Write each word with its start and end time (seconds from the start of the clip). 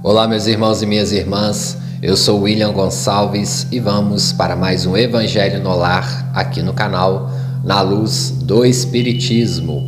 Olá, 0.00 0.28
meus 0.28 0.46
irmãos 0.46 0.80
e 0.80 0.86
minhas 0.86 1.10
irmãs. 1.10 1.76
Eu 2.00 2.16
sou 2.16 2.42
William 2.42 2.72
Gonçalves 2.72 3.66
e 3.72 3.80
vamos 3.80 4.32
para 4.32 4.54
mais 4.54 4.86
um 4.86 4.96
Evangelho 4.96 5.60
no 5.60 5.74
Lar 5.76 6.30
aqui 6.32 6.62
no 6.62 6.72
canal 6.72 7.28
Na 7.64 7.80
Luz 7.80 8.30
do 8.30 8.64
Espiritismo. 8.64 9.82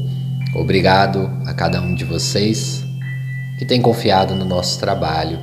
Obrigado 0.53 1.31
a 1.47 1.55
cada 1.55 1.81
um 1.81 1.95
de 1.95 2.05
vocês 2.05 2.83
que 3.57 3.65
tem 3.65 3.81
confiado 3.81 4.35
no 4.35 4.45
nosso 4.45 4.81
trabalho, 4.81 5.39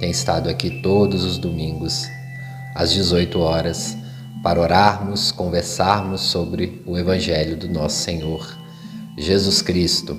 tem 0.00 0.10
estado 0.10 0.48
aqui 0.48 0.80
todos 0.80 1.22
os 1.22 1.36
domingos 1.36 2.08
às 2.74 2.90
18 2.90 3.38
horas 3.38 3.94
para 4.42 4.58
orarmos, 4.58 5.30
conversarmos 5.30 6.22
sobre 6.22 6.82
o 6.86 6.96
Evangelho 6.96 7.58
do 7.58 7.68
nosso 7.68 7.96
Senhor 7.96 8.56
Jesus 9.18 9.60
Cristo. 9.60 10.16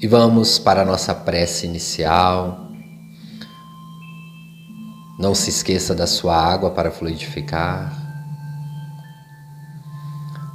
E 0.00 0.06
vamos 0.06 0.60
para 0.60 0.82
a 0.82 0.84
nossa 0.84 1.12
prece 1.12 1.66
inicial. 1.66 2.68
Não 5.18 5.34
se 5.34 5.50
esqueça 5.50 5.92
da 5.92 6.06
sua 6.06 6.36
água 6.36 6.70
para 6.70 6.92
fluidificar. 6.92 7.92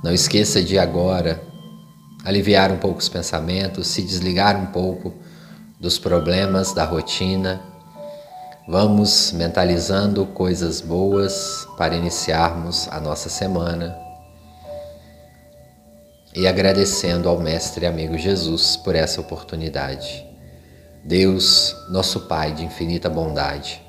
Não 0.02 0.14
esqueça 0.14 0.64
de 0.64 0.80
agora 0.80 1.44
aliviar 2.24 2.72
um 2.72 2.78
pouco 2.78 3.00
os 3.00 3.10
pensamentos, 3.10 3.88
se 3.88 4.02
desligar 4.02 4.56
um 4.56 4.68
pouco 4.68 5.14
dos 5.78 6.00
problemas 6.00 6.72
da 6.72 6.86
rotina. 6.86 7.62
Vamos 8.66 9.34
mentalizando 9.34 10.26
coisas 10.26 10.80
boas 10.80 11.68
para 11.78 11.98
iniciarmos 11.98 12.88
a 12.90 12.98
nossa 13.02 13.28
semana 13.28 13.94
e 16.36 16.48
agradecendo 16.48 17.30
ao 17.30 17.40
Mestre 17.40 17.86
e 17.86 17.88
amigo 17.88 18.18
Jesus 18.18 18.76
por 18.78 18.96
essa 18.96 19.22
oportunidade. 19.22 20.26
Deus, 21.04 21.76
nosso 21.90 22.22
Pai 22.22 22.54
de 22.54 22.64
infinita 22.64 23.10
bondade, 23.10 23.82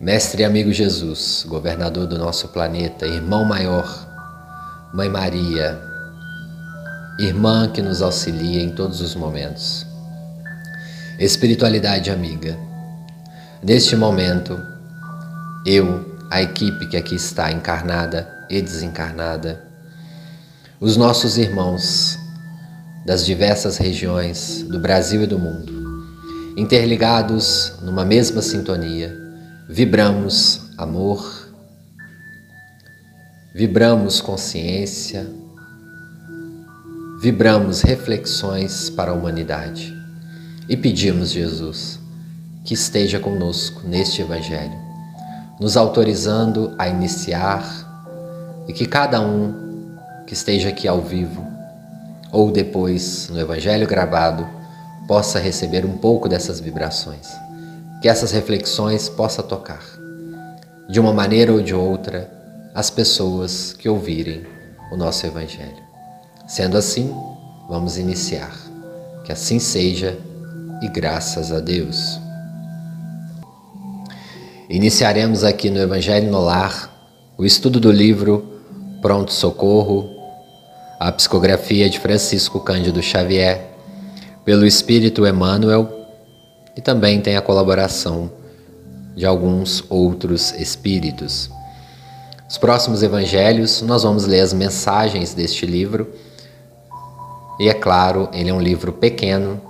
Mestre 0.00 0.42
e 0.42 0.44
amigo 0.44 0.72
Jesus, 0.72 1.44
governador 1.46 2.08
do 2.08 2.18
nosso 2.18 2.48
planeta, 2.48 3.06
irmão 3.06 3.44
maior, 3.44 3.86
Mãe 4.92 5.08
Maria, 5.08 5.80
irmã 7.20 7.70
que 7.70 7.80
nos 7.80 8.02
auxilia 8.02 8.62
em 8.62 8.70
todos 8.74 9.00
os 9.00 9.14
momentos. 9.14 9.86
Espiritualidade 11.20 12.10
amiga, 12.10 12.58
neste 13.62 13.94
momento, 13.94 14.60
eu, 15.64 16.18
a 16.28 16.42
equipe 16.42 16.88
que 16.88 16.96
aqui 16.96 17.14
está 17.14 17.52
encarnada 17.52 18.28
e 18.50 18.60
desencarnada, 18.60 19.71
os 20.82 20.96
nossos 20.96 21.38
irmãos 21.38 22.18
das 23.06 23.24
diversas 23.24 23.76
regiões 23.76 24.64
do 24.64 24.80
Brasil 24.80 25.22
e 25.22 25.28
do 25.28 25.38
mundo, 25.38 25.72
interligados 26.56 27.74
numa 27.82 28.04
mesma 28.04 28.42
sintonia, 28.42 29.16
vibramos 29.68 30.72
amor, 30.76 31.54
vibramos 33.54 34.20
consciência, 34.20 35.24
vibramos 37.20 37.82
reflexões 37.82 38.90
para 38.90 39.12
a 39.12 39.14
humanidade 39.14 39.96
e 40.68 40.76
pedimos, 40.76 41.30
Jesus, 41.30 42.00
que 42.64 42.74
esteja 42.74 43.20
conosco 43.20 43.86
neste 43.86 44.20
Evangelho, 44.20 44.80
nos 45.60 45.76
autorizando 45.76 46.74
a 46.76 46.88
iniciar 46.88 47.62
e 48.66 48.72
que 48.72 48.84
cada 48.84 49.20
um 49.20 49.61
que 50.32 50.34
esteja 50.34 50.70
aqui 50.70 50.88
ao 50.88 51.02
vivo 51.02 51.46
ou 52.32 52.50
depois 52.50 53.28
no 53.28 53.38
Evangelho 53.38 53.86
gravado 53.86 54.48
possa 55.06 55.38
receber 55.38 55.84
um 55.84 55.98
pouco 55.98 56.26
dessas 56.26 56.58
vibrações, 56.58 57.28
que 58.00 58.08
essas 58.08 58.30
reflexões 58.30 59.10
possa 59.10 59.42
tocar, 59.42 59.82
de 60.88 60.98
uma 60.98 61.12
maneira 61.12 61.52
ou 61.52 61.60
de 61.60 61.74
outra, 61.74 62.32
as 62.74 62.88
pessoas 62.88 63.74
que 63.74 63.90
ouvirem 63.90 64.46
o 64.90 64.96
nosso 64.96 65.26
Evangelho. 65.26 65.82
Sendo 66.48 66.78
assim, 66.78 67.14
vamos 67.68 67.98
iniciar. 67.98 68.56
Que 69.26 69.32
assim 69.32 69.58
seja 69.58 70.18
e 70.80 70.88
graças 70.88 71.52
a 71.52 71.60
Deus. 71.60 72.18
Iniciaremos 74.70 75.44
aqui 75.44 75.68
no 75.68 75.78
Evangelho 75.78 76.30
no 76.30 76.40
Lar 76.40 76.90
o 77.36 77.44
estudo 77.44 77.78
do 77.78 77.92
livro 77.92 78.50
Pronto 79.02 79.30
Socorro 79.30 80.11
a 81.02 81.10
psicografia 81.10 81.90
de 81.90 81.98
Francisco 81.98 82.60
Cândido 82.60 83.02
Xavier, 83.02 83.72
pelo 84.44 84.64
Espírito 84.64 85.26
Emmanuel, 85.26 86.06
e 86.76 86.80
também 86.80 87.20
tem 87.20 87.36
a 87.36 87.42
colaboração 87.42 88.30
de 89.16 89.26
alguns 89.26 89.84
outros 89.90 90.52
espíritos. 90.52 91.50
Os 92.48 92.56
próximos 92.56 93.02
evangelhos, 93.02 93.82
nós 93.82 94.04
vamos 94.04 94.26
ler 94.26 94.42
as 94.42 94.52
mensagens 94.52 95.34
deste 95.34 95.66
livro. 95.66 96.08
E 97.58 97.68
é 97.68 97.74
claro, 97.74 98.28
ele 98.32 98.50
é 98.50 98.54
um 98.54 98.60
livro 98.60 98.92
pequeno. 98.92 99.60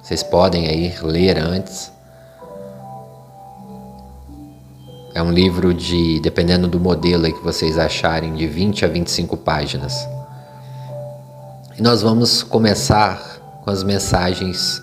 Vocês 0.00 0.22
podem 0.22 0.68
aí 0.68 0.94
ler 1.02 1.38
antes. 1.38 1.90
É 5.12 5.20
um 5.20 5.32
livro 5.32 5.74
de, 5.74 6.20
dependendo 6.20 6.68
do 6.68 6.78
modelo 6.78 7.24
que 7.32 7.42
vocês 7.42 7.76
acharem, 7.76 8.34
de 8.34 8.46
20 8.46 8.84
a 8.84 8.88
25 8.88 9.36
páginas. 9.38 10.15
E 11.78 11.82
nós 11.82 12.00
vamos 12.00 12.42
começar 12.42 13.38
com 13.62 13.70
as 13.70 13.82
mensagens 13.82 14.80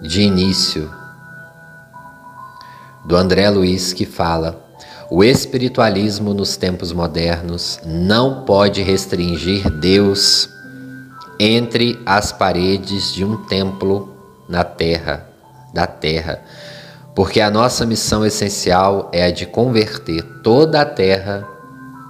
de 0.00 0.22
início 0.22 0.92
do 3.04 3.14
André 3.14 3.48
Luiz 3.48 3.92
que 3.92 4.04
fala: 4.04 4.60
o 5.08 5.22
espiritualismo 5.22 6.34
nos 6.34 6.56
tempos 6.56 6.92
modernos 6.92 7.78
não 7.86 8.44
pode 8.44 8.82
restringir 8.82 9.70
Deus 9.70 10.48
entre 11.38 12.02
as 12.04 12.32
paredes 12.32 13.14
de 13.14 13.24
um 13.24 13.36
templo 13.44 14.12
na 14.48 14.64
terra, 14.64 15.28
da 15.72 15.86
terra, 15.86 16.42
porque 17.14 17.40
a 17.40 17.48
nossa 17.48 17.86
missão 17.86 18.26
essencial 18.26 19.08
é 19.12 19.22
a 19.22 19.30
de 19.30 19.46
converter 19.46 20.24
toda 20.42 20.80
a 20.80 20.84
terra 20.84 21.46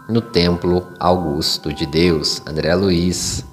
no 0.08 0.22
templo 0.22 0.88
augusto 0.98 1.74
de 1.74 1.84
Deus. 1.84 2.40
André 2.46 2.74
Luiz 2.74 3.51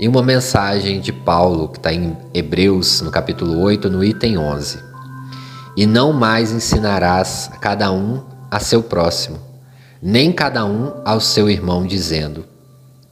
e 0.00 0.08
uma 0.08 0.22
mensagem 0.22 0.98
de 0.98 1.12
Paulo, 1.12 1.68
que 1.68 1.76
está 1.76 1.92
em 1.92 2.16
Hebreus, 2.32 3.02
no 3.02 3.10
capítulo 3.10 3.60
8, 3.60 3.90
no 3.90 4.02
item 4.02 4.38
11. 4.38 4.82
E 5.76 5.84
não 5.84 6.10
mais 6.10 6.52
ensinarás 6.52 7.50
cada 7.60 7.92
um 7.92 8.24
a 8.50 8.58
seu 8.58 8.82
próximo, 8.82 9.38
nem 10.02 10.32
cada 10.32 10.64
um 10.64 11.02
ao 11.04 11.20
seu 11.20 11.50
irmão, 11.50 11.86
dizendo: 11.86 12.46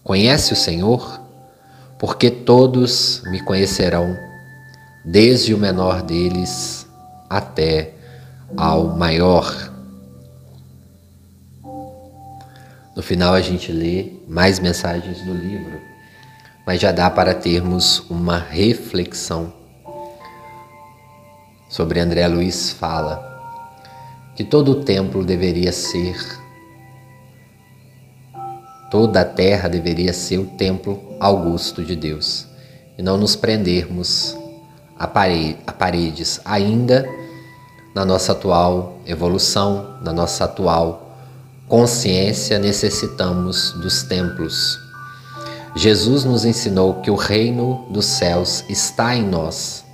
Conhece 0.02 0.54
o 0.54 0.56
Senhor? 0.56 1.20
Porque 1.98 2.30
todos 2.30 3.22
me 3.26 3.38
conhecerão, 3.42 4.16
desde 5.04 5.52
o 5.52 5.58
menor 5.58 6.00
deles 6.00 6.86
até 7.28 7.92
ao 8.56 8.96
maior. 8.96 9.74
No 12.96 13.02
final, 13.02 13.34
a 13.34 13.42
gente 13.42 13.70
lê 13.72 14.14
mais 14.26 14.58
mensagens 14.58 15.20
do 15.20 15.34
livro 15.34 15.87
mas 16.68 16.82
já 16.82 16.92
dá 16.92 17.08
para 17.08 17.32
termos 17.32 18.04
uma 18.10 18.36
reflexão 18.36 19.50
sobre 21.66 21.98
André 21.98 22.28
Luiz 22.28 22.72
fala 22.72 23.24
que 24.36 24.44
todo 24.44 24.72
o 24.72 24.84
templo 24.84 25.24
deveria 25.24 25.72
ser 25.72 26.14
toda 28.90 29.22
a 29.22 29.24
terra 29.24 29.66
deveria 29.66 30.12
ser 30.12 30.36
o 30.36 30.44
templo 30.44 31.16
augusto 31.18 31.82
de 31.82 31.96
Deus 31.96 32.46
e 32.98 33.02
não 33.02 33.16
nos 33.16 33.34
prendermos 33.34 34.36
a, 34.98 35.04
a 35.04 35.72
paredes 35.72 36.38
ainda 36.44 37.08
na 37.94 38.04
nossa 38.04 38.32
atual 38.32 39.00
evolução, 39.06 39.96
na 40.02 40.12
nossa 40.12 40.44
atual 40.44 41.16
consciência 41.66 42.58
necessitamos 42.58 43.72
dos 43.80 44.02
templos 44.02 44.86
Jesus 45.76 46.24
nos 46.24 46.44
ensinou 46.44 46.94
que 46.94 47.10
o 47.10 47.14
reino 47.14 47.86
dos 47.90 48.06
céus 48.06 48.64
está 48.68 49.14
em 49.14 49.22
nós. 49.22 49.84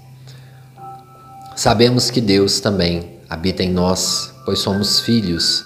Sabemos 1.56 2.11
que 2.11 2.21
Deus 2.21 2.61
também 2.61 3.19
habita 3.29 3.62
em 3.62 3.71
nós, 3.71 4.32
pois 4.44 4.61
somos 4.61 5.00
filhos 5.00 5.65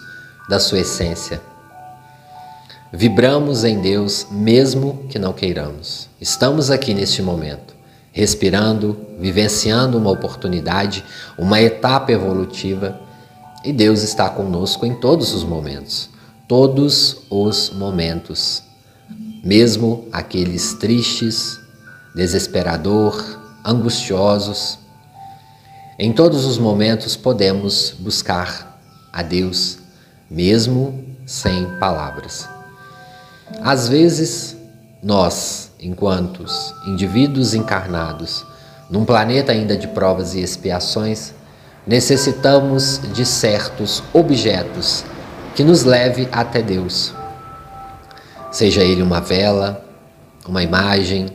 da 0.49 0.59
sua 0.59 0.81
essência. 0.81 1.41
Vibramos 2.93 3.65
em 3.65 3.81
Deus 3.81 4.27
mesmo 4.31 5.07
que 5.11 5.19
não 5.19 5.33
queiramos. 5.33 6.09
Estamos 6.21 6.71
aqui 6.71 6.95
neste 6.95 7.21
momento, 7.21 7.75
respirando, 8.13 8.97
vivenciando 9.19 9.99
uma 9.99 10.11
oportunidade, 10.11 11.05
uma 11.39 11.61
etapa 11.61 12.13
evolutiva, 12.13 12.99
e 13.65 13.73
Deus 13.73 14.03
está 14.03 14.31
conosco 14.31 14.87
em 14.87 14.95
todos 14.95 15.35
os 15.35 15.45
momentos. 15.45 16.09
Todos 16.47 17.19
os 17.29 17.71
momentos 17.71 18.63
mesmo 19.49 20.07
aqueles 20.13 20.75
tristes, 20.75 21.59
desesperador, 22.15 23.41
angustiosos. 23.65 24.79
Em 25.99 26.13
todos 26.13 26.45
os 26.45 26.59
momentos 26.59 27.17
podemos 27.17 27.95
buscar 27.99 28.79
a 29.11 29.23
Deus, 29.23 29.79
mesmo 30.31 31.03
sem 31.25 31.65
palavras. 31.79 32.47
Às 33.63 33.89
vezes, 33.89 34.55
nós, 35.03 35.71
enquanto 35.81 36.45
indivíduos 36.87 37.55
encarnados, 37.55 38.45
num 38.91 39.07
planeta 39.07 39.51
ainda 39.51 39.79
de 39.79 39.89
provas 39.89 40.35
e 40.35 40.41
expiações, 40.41 41.33
necessitamos 41.87 43.01
de 43.15 43.25
certos 43.25 44.03
objetos 44.13 45.07
que 45.57 45.65
nos 45.65 45.85
leve 45.85 46.29
até 46.31 46.61
Deus. 46.61 47.15
Seja 48.51 48.83
ele 48.83 49.03
uma 49.03 49.21
vela, 49.21 49.85
uma 50.47 50.63
imagem, 50.63 51.29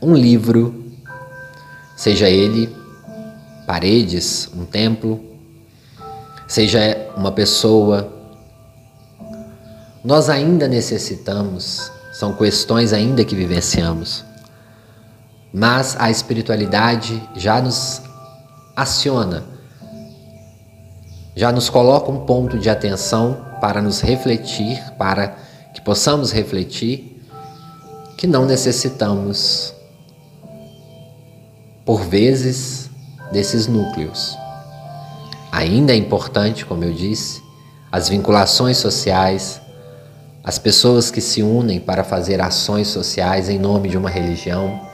um 0.00 0.14
livro, 0.14 0.92
seja 1.96 2.28
ele 2.28 2.76
paredes, 3.66 4.48
um 4.56 4.64
templo, 4.64 5.22
seja 6.46 7.10
uma 7.14 7.30
pessoa. 7.30 8.10
Nós 10.02 10.30
ainda 10.30 10.66
necessitamos, 10.66 11.92
são 12.12 12.32
questões 12.32 12.94
ainda 12.94 13.22
que 13.26 13.34
vivenciamos, 13.34 14.24
mas 15.52 15.96
a 15.98 16.10
espiritualidade 16.10 17.22
já 17.36 17.60
nos 17.60 18.00
aciona, 18.74 19.44
já 21.36 21.52
nos 21.52 21.68
coloca 21.68 22.10
um 22.10 22.24
ponto 22.24 22.58
de 22.58 22.70
atenção 22.70 23.44
para 23.60 23.82
nos 23.82 24.00
refletir, 24.00 24.82
para 24.96 25.36
que 25.78 25.84
possamos 25.84 26.32
refletir 26.32 27.22
que 28.16 28.26
não 28.26 28.44
necessitamos 28.44 29.72
por 31.84 32.02
vezes, 32.02 32.90
desses 33.30 33.68
núcleos. 33.68 34.36
Ainda 35.52 35.92
é 35.92 35.96
importante, 35.96 36.66
como 36.66 36.82
eu 36.82 36.92
disse, 36.92 37.40
as 37.92 38.08
vinculações 38.08 38.76
sociais, 38.78 39.60
as 40.42 40.58
pessoas 40.58 41.12
que 41.12 41.20
se 41.20 41.44
unem 41.44 41.78
para 41.78 42.02
fazer 42.02 42.40
ações 42.40 42.88
sociais 42.88 43.48
em 43.48 43.58
nome 43.58 43.88
de 43.88 43.96
uma 43.96 44.10
religião, 44.10 44.84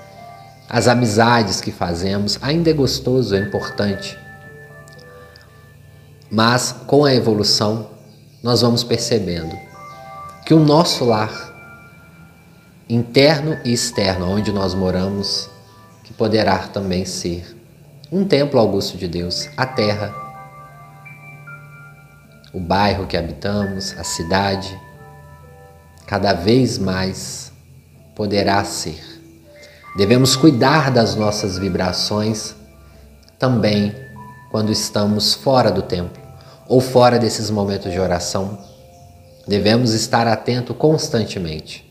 as 0.68 0.86
amizades 0.86 1.62
que 1.62 1.72
fazemos, 1.72 2.38
ainda 2.42 2.68
é 2.68 2.74
gostoso, 2.74 3.34
é 3.34 3.38
importante. 3.38 4.18
Mas 6.30 6.72
com 6.86 7.06
a 7.06 7.14
evolução, 7.14 7.88
nós 8.42 8.60
vamos 8.60 8.84
percebendo 8.84 9.63
que 10.44 10.52
o 10.52 10.60
nosso 10.60 11.06
lar, 11.06 11.52
interno 12.86 13.58
e 13.64 13.72
externo, 13.72 14.28
onde 14.28 14.52
nós 14.52 14.74
moramos, 14.74 15.48
que 16.02 16.12
poderá 16.12 16.58
também 16.68 17.06
ser 17.06 17.56
um 18.12 18.26
templo 18.26 18.60
augusto 18.60 18.98
de 18.98 19.08
Deus, 19.08 19.48
a 19.56 19.64
terra, 19.64 20.14
o 22.52 22.60
bairro 22.60 23.06
que 23.06 23.16
habitamos, 23.16 23.96
a 23.98 24.04
cidade, 24.04 24.78
cada 26.06 26.34
vez 26.34 26.76
mais 26.78 27.50
poderá 28.14 28.62
ser. 28.64 29.02
Devemos 29.96 30.36
cuidar 30.36 30.90
das 30.90 31.16
nossas 31.16 31.56
vibrações 31.56 32.54
também 33.38 33.94
quando 34.50 34.70
estamos 34.70 35.32
fora 35.32 35.72
do 35.72 35.80
templo 35.80 36.22
ou 36.68 36.82
fora 36.82 37.18
desses 37.18 37.50
momentos 37.50 37.90
de 37.90 37.98
oração. 37.98 38.73
Devemos 39.46 39.92
estar 39.92 40.26
atento 40.26 40.74
constantemente 40.74 41.84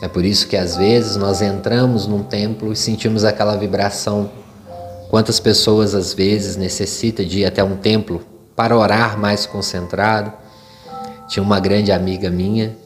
é 0.00 0.06
por 0.06 0.24
isso 0.24 0.46
que 0.46 0.56
às 0.56 0.76
vezes 0.76 1.16
nós 1.16 1.42
entramos 1.42 2.06
num 2.06 2.22
templo 2.22 2.72
e 2.72 2.76
sentimos 2.76 3.24
aquela 3.24 3.56
vibração. 3.56 4.30
Quantas 5.10 5.40
pessoas 5.40 5.94
às 5.94 6.12
vezes 6.12 6.56
necessitam 6.56 7.24
de 7.24 7.40
ir 7.40 7.44
até 7.44 7.64
um 7.64 7.76
templo 7.76 8.22
para 8.54 8.76
orar 8.76 9.18
mais 9.18 9.44
concentrado? 9.44 10.32
Tinha 11.26 11.42
uma 11.42 11.58
grande 11.58 11.90
amiga 11.90 12.30
minha 12.30 12.76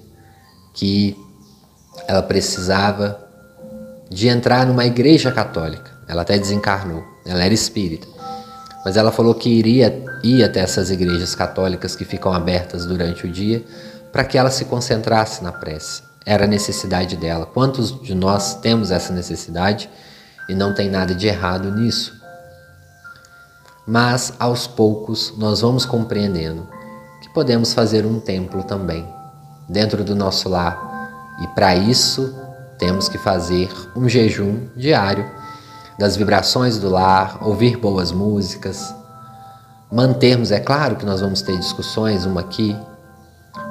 que 0.72 1.16
ela 2.08 2.22
precisava 2.22 3.20
de 4.08 4.28
entrar 4.28 4.66
numa 4.66 4.86
igreja 4.86 5.30
católica. 5.30 5.90
Ela 6.08 6.22
até 6.22 6.38
desencarnou. 6.38 7.04
Ela 7.26 7.44
era 7.44 7.52
espírita. 7.52 8.06
Mas 8.84 8.96
ela 8.96 9.12
falou 9.12 9.34
que 9.34 9.48
iria 9.48 10.04
ir 10.22 10.42
até 10.42 10.60
essas 10.60 10.90
igrejas 10.90 11.34
católicas 11.34 11.94
que 11.94 12.04
ficam 12.04 12.32
abertas 12.32 12.84
durante 12.84 13.26
o 13.26 13.30
dia 13.30 13.64
para 14.12 14.24
que 14.24 14.36
ela 14.36 14.50
se 14.50 14.64
concentrasse 14.64 15.42
na 15.42 15.52
prece 15.52 16.02
era 16.24 16.44
a 16.44 16.48
necessidade 16.48 17.16
dela. 17.16 17.46
Quantos 17.46 18.00
de 18.00 18.14
nós 18.14 18.54
temos 18.56 18.90
essa 18.90 19.12
necessidade 19.12 19.88
e 20.48 20.54
não 20.54 20.74
tem 20.74 20.88
nada 20.90 21.14
de 21.14 21.26
errado 21.26 21.70
nisso? 21.70 22.20
Mas 23.86 24.32
aos 24.38 24.66
poucos 24.66 25.34
nós 25.36 25.60
vamos 25.60 25.84
compreendendo 25.84 26.68
que 27.20 27.28
podemos 27.30 27.74
fazer 27.74 28.06
um 28.06 28.20
templo 28.20 28.62
também 28.62 29.06
dentro 29.68 30.04
do 30.04 30.14
nosso 30.14 30.48
lar 30.48 31.36
e 31.42 31.46
para 31.48 31.74
isso 31.74 32.34
temos 32.78 33.08
que 33.08 33.18
fazer 33.18 33.68
um 33.96 34.08
jejum 34.08 34.68
diário 34.76 35.28
das 35.98 36.16
vibrações 36.16 36.78
do 36.78 36.88
lar, 36.88 37.38
ouvir 37.40 37.76
boas 37.76 38.12
músicas, 38.12 38.94
mantermos, 39.90 40.50
é 40.50 40.60
claro 40.60 40.96
que 40.96 41.04
nós 41.04 41.20
vamos 41.20 41.42
ter 41.42 41.58
discussões, 41.58 42.24
uma 42.24 42.40
aqui, 42.40 42.76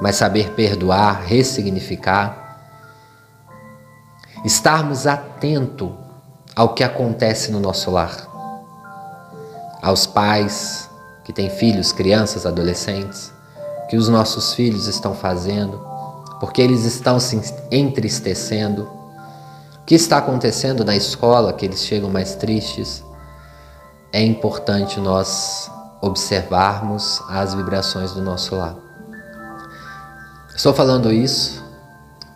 mas 0.00 0.16
saber 0.16 0.52
perdoar, 0.52 1.22
ressignificar 1.24 2.42
estarmos 4.44 5.06
atento 5.06 5.94
ao 6.54 6.74
que 6.74 6.82
acontece 6.82 7.50
no 7.50 7.60
nosso 7.60 7.90
lar. 7.90 8.28
Aos 9.80 10.06
pais 10.06 10.88
que 11.24 11.32
têm 11.32 11.48
filhos, 11.48 11.92
crianças, 11.92 12.44
adolescentes, 12.44 13.32
que 13.88 13.96
os 13.96 14.08
nossos 14.08 14.54
filhos 14.54 14.86
estão 14.86 15.14
fazendo, 15.14 15.80
porque 16.40 16.60
eles 16.60 16.84
estão 16.84 17.20
se 17.20 17.40
entristecendo. 17.70 18.88
O 19.82 19.84
que 19.84 19.94
está 19.94 20.18
acontecendo 20.18 20.84
na 20.84 20.96
escola, 20.96 21.52
que 21.52 21.66
eles 21.66 21.84
chegam 21.84 22.08
mais 22.08 22.34
tristes? 22.34 23.04
É 24.12 24.22
importante 24.22 24.98
nós 25.00 25.70
observarmos 26.00 27.20
as 27.28 27.54
vibrações 27.54 28.12
do 28.12 28.22
nosso 28.22 28.54
lar. 28.56 28.76
Estou 30.54 30.72
falando 30.72 31.12
isso 31.12 31.62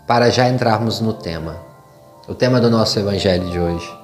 para 0.06 0.28
já 0.31 0.48
entrarmos 0.48 1.00
no 1.00 1.12
tema 1.12 1.66
o 2.28 2.34
tema 2.34 2.60
do 2.60 2.69
nosso 2.69 2.98
evangelho 2.98 3.49
de 3.50 3.58
hoje, 3.58 3.99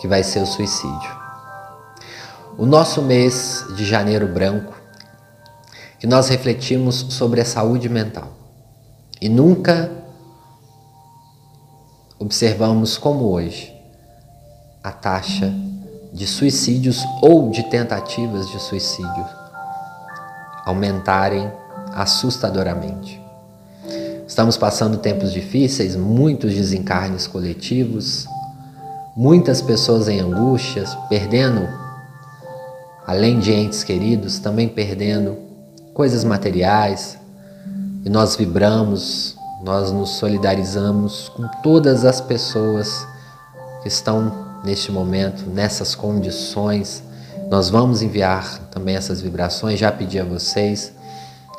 que 0.00 0.08
vai 0.08 0.22
ser 0.22 0.40
o 0.40 0.46
suicídio. 0.46 1.18
O 2.56 2.64
nosso 2.64 3.02
mês 3.02 3.66
de 3.76 3.84
janeiro 3.84 4.26
branco, 4.26 4.72
que 5.98 6.06
nós 6.06 6.28
refletimos 6.28 6.94
sobre 7.10 7.40
a 7.40 7.44
saúde 7.44 7.88
mental 7.88 8.32
e 9.20 9.28
nunca 9.28 9.90
observamos 12.18 12.98
como 12.98 13.26
hoje 13.26 13.74
a 14.82 14.90
taxa 14.90 15.52
de 16.12 16.26
suicídios 16.26 17.04
ou 17.22 17.50
de 17.50 17.62
tentativas 17.70 18.48
de 18.48 18.60
suicídio 18.60 19.26
aumentarem 20.64 21.50
assustadoramente. 21.94 23.20
Estamos 24.26 24.56
passando 24.56 24.98
tempos 24.98 25.32
difíceis, 25.32 25.96
muitos 25.96 26.52
desencarnes 26.54 27.26
coletivos, 27.26 28.26
muitas 29.16 29.62
pessoas 29.62 30.08
em 30.08 30.20
angústias, 30.20 30.94
perdendo, 31.08 31.66
além 33.06 33.38
de 33.38 33.52
entes 33.52 33.82
queridos, 33.82 34.38
também 34.38 34.68
perdendo 34.68 35.38
coisas 35.94 36.24
materiais. 36.24 37.18
E 38.04 38.10
nós 38.10 38.36
vibramos, 38.36 39.37
nós 39.60 39.90
nos 39.90 40.10
solidarizamos 40.10 41.28
com 41.30 41.48
todas 41.62 42.04
as 42.04 42.20
pessoas 42.20 43.06
que 43.82 43.88
estão 43.88 44.46
neste 44.62 44.92
momento, 44.92 45.48
nessas 45.50 45.94
condições. 45.94 47.02
Nós 47.50 47.68
vamos 47.68 48.00
enviar 48.02 48.58
também 48.70 48.94
essas 48.94 49.20
vibrações, 49.20 49.78
já 49.78 49.90
pedi 49.90 50.18
a 50.20 50.24
vocês. 50.24 50.92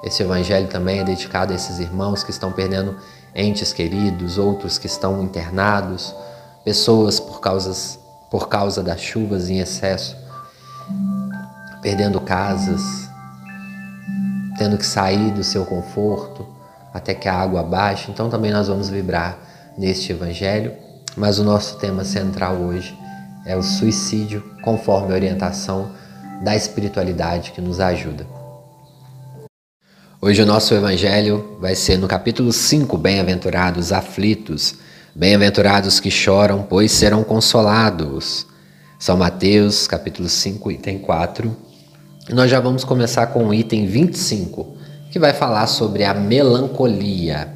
Esse 0.04 0.24
evangelho 0.24 0.68
também 0.68 1.00
é 1.00 1.04
dedicado 1.04 1.52
a 1.52 1.56
esses 1.56 1.80
irmãos 1.80 2.24
que 2.24 2.32
estão 2.32 2.52
perdendo 2.52 2.96
entes 3.36 3.74
queridos, 3.74 4.38
outros 4.38 4.78
que 4.78 4.88
estão 4.88 5.22
internados, 5.22 6.16
pessoas 6.64 7.20
por, 7.20 7.42
causas, 7.42 8.00
por 8.32 8.48
causa 8.48 8.82
das 8.82 9.02
chuvas 9.02 9.50
em 9.50 9.60
excesso, 9.60 10.16
perdendo 11.82 12.22
casas, 12.22 12.82
tendo 14.58 14.78
que 14.78 14.86
sair 14.86 15.32
do 15.32 15.44
seu 15.44 15.66
conforto 15.66 16.59
até 16.94 17.14
que 17.14 17.28
a 17.28 17.34
água 17.34 17.64
baixe. 17.64 18.12
Então 18.12 18.30
também 18.30 18.52
nós 18.52 18.68
vamos 18.68 18.90
vibrar 18.90 19.38
neste 19.78 20.12
evangelho, 20.12 20.74
mas 21.16 21.40
o 21.40 21.44
nosso 21.44 21.78
tema 21.78 22.04
central 22.04 22.56
hoje 22.56 22.98
é 23.46 23.56
o 23.56 23.64
suicídio, 23.64 24.44
conforme 24.64 25.12
a 25.12 25.16
orientação 25.16 25.92
da 26.44 26.56
espiritualidade 26.56 27.52
que 27.52 27.62
nos 27.62 27.80
ajuda. 27.80 28.26
Hoje 30.22 30.42
o 30.42 30.46
nosso 30.46 30.74
evangelho 30.74 31.58
vai 31.62 31.76
ser 31.76 31.98
no 31.98 32.08
capítulo 32.08 32.52
5, 32.52 32.98
Bem-aventurados 32.98 33.94
aflitos, 33.94 34.76
Bem-aventurados 35.16 36.00
que 36.00 36.12
choram, 36.12 36.64
pois 36.64 36.92
serão 36.92 37.24
consolados. 37.24 38.46
São 39.00 39.16
Mateus, 39.16 39.88
capítulo 39.88 40.28
5, 40.28 40.72
item 40.72 41.00
4. 41.00 41.56
E 42.30 42.34
nós 42.34 42.52
já 42.52 42.60
vamos 42.60 42.84
começar 42.84 43.28
com 43.28 43.48
o 43.48 43.54
item 43.54 43.88
25, 43.88 44.76
que 45.10 45.20
vai 45.20 45.34
falar 45.34 45.68
sobre 45.68 46.04
a 46.04 46.14
melancolia. 46.14 47.54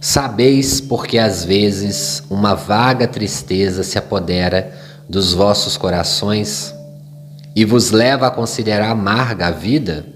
Sabeis 0.00 0.80
porque 0.80 1.18
às 1.18 1.44
vezes 1.44 2.22
uma 2.30 2.54
vaga 2.54 3.08
tristeza 3.08 3.82
se 3.82 3.98
apodera 3.98 4.72
dos 5.08 5.32
vossos 5.32 5.76
corações 5.76 6.74
e 7.54 7.64
vos 7.64 7.90
leva 7.90 8.28
a 8.28 8.30
considerar 8.30 8.90
amarga 8.90 9.48
a 9.48 9.50
vida? 9.50 10.06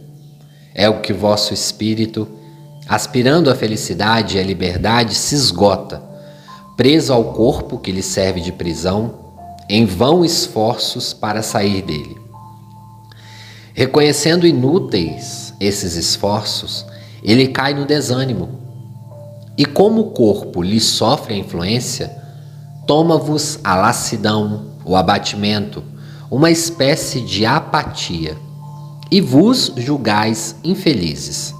É 0.74 0.88
o 0.88 1.00
que 1.00 1.12
vosso 1.12 1.52
espírito 1.52 2.28
aspirando 2.88 3.50
à 3.50 3.54
felicidade 3.54 4.36
e 4.36 4.40
à 4.40 4.42
liberdade, 4.42 5.14
se 5.14 5.34
esgota, 5.34 6.02
preso 6.76 7.12
ao 7.12 7.32
corpo 7.32 7.78
que 7.78 7.92
lhe 7.92 8.02
serve 8.02 8.40
de 8.40 8.52
prisão, 8.52 9.14
em 9.68 9.86
vão 9.86 10.24
esforços 10.24 11.12
para 11.12 11.42
sair 11.42 11.82
dele. 11.82 12.20
Reconhecendo 13.72 14.46
inúteis 14.46 15.41
esses 15.62 15.94
esforços, 15.94 16.84
ele 17.22 17.48
cai 17.48 17.72
no 17.74 17.84
desânimo. 17.84 18.60
E 19.56 19.64
como 19.64 20.00
o 20.00 20.10
corpo 20.10 20.62
lhe 20.62 20.80
sofre 20.80 21.34
a 21.34 21.38
influência, 21.38 22.10
toma-vos 22.86 23.58
a 23.62 23.76
lassidão, 23.76 24.72
o 24.84 24.96
abatimento, 24.96 25.84
uma 26.30 26.50
espécie 26.50 27.20
de 27.20 27.46
apatia, 27.46 28.36
e 29.10 29.20
vos 29.20 29.72
julgais 29.76 30.56
infelizes. 30.64 31.54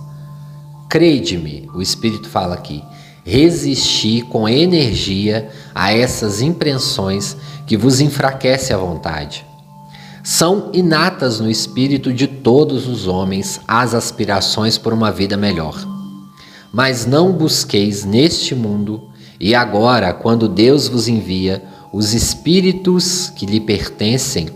Crede-me, 0.89 1.69
o 1.75 1.83
Espírito 1.83 2.29
fala 2.29 2.55
aqui, 2.55 2.83
resisti 3.25 4.23
com 4.23 4.49
energia 4.49 5.51
a 5.75 5.93
essas 5.93 6.41
impressões 6.41 7.37
que 7.67 7.77
vos 7.77 8.01
enfraquece 8.01 8.73
a 8.73 8.79
vontade. 8.79 9.47
São 10.23 10.71
inatas 10.73 11.41
no 11.41 11.51
espírito 11.51 12.13
de 12.13 12.29
todos 12.29 12.87
os 12.87 13.09
homens 13.09 13.61
as 13.67 13.93
aspirações 13.93 14.79
por 14.79 14.93
uma 14.93 15.11
vida 15.11 15.37
melhor. 15.37 15.85
Mas 16.73 17.05
não 17.05 17.33
busqueis 17.33 18.05
neste 18.05 18.55
mundo, 18.55 19.09
e 19.41 19.53
agora, 19.53 20.15
quando 20.15 20.49
Deus 20.49 20.87
vos 20.87 21.09
envia 21.09 21.61
os 21.93 22.15
espíritos 22.15 23.31
que 23.35 23.45
lhe 23.45 23.59
pertencem 23.59 24.49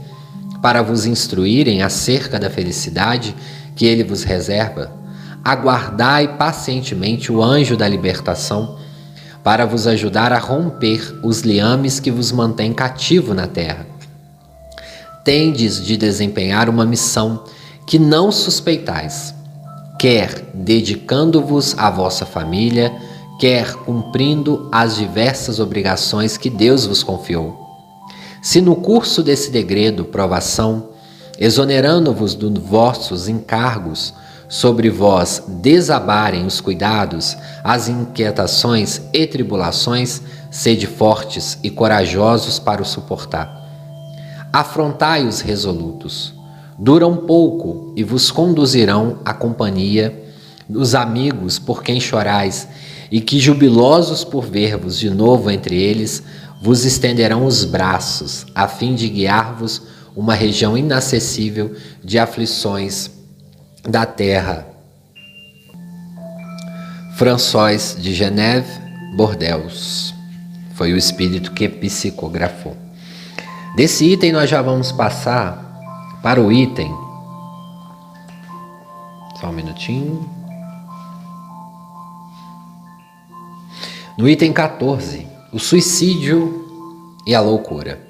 para 0.63 0.83
vos 0.83 1.05
instruírem 1.05 1.83
acerca 1.83 2.39
da 2.39 2.49
felicidade 2.49 3.35
que 3.75 3.87
ele 3.87 4.05
vos 4.05 4.23
reserva, 4.23 4.93
aguardai 5.45 6.37
pacientemente 6.37 7.33
o 7.33 7.43
anjo 7.43 7.77
da 7.77 7.89
libertação 7.89 8.79
para 9.43 9.67
vos 9.67 9.87
ajudar 9.89 10.33
a 10.33 10.39
romper 10.39 11.21
os 11.25 11.41
liames 11.41 11.99
que 11.99 12.11
vos 12.11 12.31
mantêm 12.31 12.73
cativo 12.73 13.35
na 13.35 13.49
terra. 13.49 13.96
Tendes 15.27 15.85
de 15.85 15.97
desempenhar 15.97 16.69
uma 16.69 16.87
missão 16.87 17.43
que 17.85 17.99
não 17.99 18.31
suspeitais, 18.31 19.35
quer 19.99 20.53
dedicando-vos 20.55 21.77
à 21.77 21.91
vossa 21.91 22.25
família, 22.25 22.95
quer 23.37 23.75
cumprindo 23.75 24.69
as 24.71 24.95
diversas 24.95 25.59
obrigações 25.59 26.37
que 26.37 26.49
Deus 26.49 26.87
vos 26.87 27.03
confiou. 27.03 27.59
Se 28.41 28.61
no 28.61 28.77
curso 28.77 29.21
desse 29.21 29.51
degredo, 29.51 30.05
provação, 30.05 30.91
exonerando-vos 31.41 32.37
dos 32.37 32.57
vossos 32.63 33.29
encargos, 33.29 34.15
sobre 34.49 34.89
vós 34.89 35.43
desabarem 35.61 36.47
os 36.47 36.61
cuidados, 36.61 37.37
as 37.65 37.89
inquietações 37.89 39.03
e 39.13 39.27
tribulações, 39.27 40.23
sede 40.53 40.87
fortes 40.87 41.59
e 41.65 41.69
corajosos 41.69 42.61
para 42.61 42.81
o 42.81 42.85
suportar. 42.85 43.66
Afrontai 44.57 45.27
os 45.27 45.43
resolutos. 45.43 46.33
Duram 46.79 47.15
pouco 47.15 47.93
e 47.95 48.03
vos 48.03 48.31
conduzirão 48.31 49.19
à 49.23 49.35
companhia 49.35 50.33
dos 50.67 50.95
amigos 50.95 51.59
por 51.59 51.83
quem 51.83 52.01
chorais, 52.01 52.67
e 53.11 53.21
que, 53.21 53.39
jubilosos 53.39 54.25
por 54.25 54.47
ver-vos 54.47 54.99
de 54.99 55.11
novo 55.11 55.51
entre 55.51 55.77
eles, 55.77 56.23
vos 56.63 56.87
estenderão 56.87 57.45
os 57.45 57.67
braços, 57.67 58.47
a 58.55 58.67
fim 58.67 58.95
de 58.95 59.11
guiar-vos 59.11 59.83
uma 60.17 60.33
região 60.33 60.75
inacessível 60.75 61.77
de 62.03 62.19
aflições 62.19 63.11
da 63.87 64.07
terra. 64.07 64.67
François 67.19 67.95
de 68.01 68.15
Geneve, 68.15 68.73
Bordeaux. 69.19 70.15
Foi 70.73 70.95
o 70.95 70.97
espírito 70.97 71.53
que 71.53 71.69
psicografou. 71.69 72.86
Desse 73.77 74.11
item 74.11 74.33
nós 74.33 74.49
já 74.49 74.63
vamos 74.63 74.91
passar 74.91 75.63
para 76.23 76.41
o 76.41 76.51
item. 76.51 76.91
Só 79.39 79.49
um 79.49 79.53
minutinho. 79.53 80.27
No 84.17 84.27
item 84.27 84.51
14, 84.51 85.29
o 85.53 85.59
suicídio 85.59 86.65
e 87.27 87.35
a 87.35 87.41
loucura. 87.43 88.01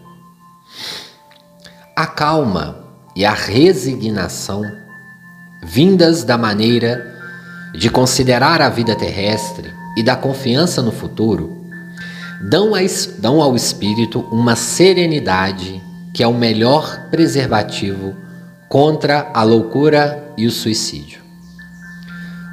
A 1.96 2.06
calma 2.06 2.84
e 3.16 3.24
a 3.24 3.34
resignação 3.34 4.62
vindas 5.64 6.22
da 6.22 6.38
maneira 6.38 7.04
de 7.74 7.90
considerar 7.90 8.62
a 8.62 8.68
vida 8.68 8.94
terrestre 8.94 9.74
e 9.96 10.02
da 10.04 10.14
confiança 10.14 10.80
no 10.80 10.92
futuro, 10.92 11.65
dão, 12.42 12.74
a, 12.74 12.80
dão 13.18 13.40
ao 13.40 13.56
espírito 13.56 14.20
uma 14.30 14.56
serenidade 14.56 15.82
que 16.12 16.22
é 16.22 16.26
o 16.26 16.34
melhor 16.34 17.08
preservativo 17.10 18.14
contra 18.68 19.30
a 19.34 19.42
loucura 19.42 20.32
e 20.36 20.46
o 20.46 20.50
suicídio. 20.50 21.20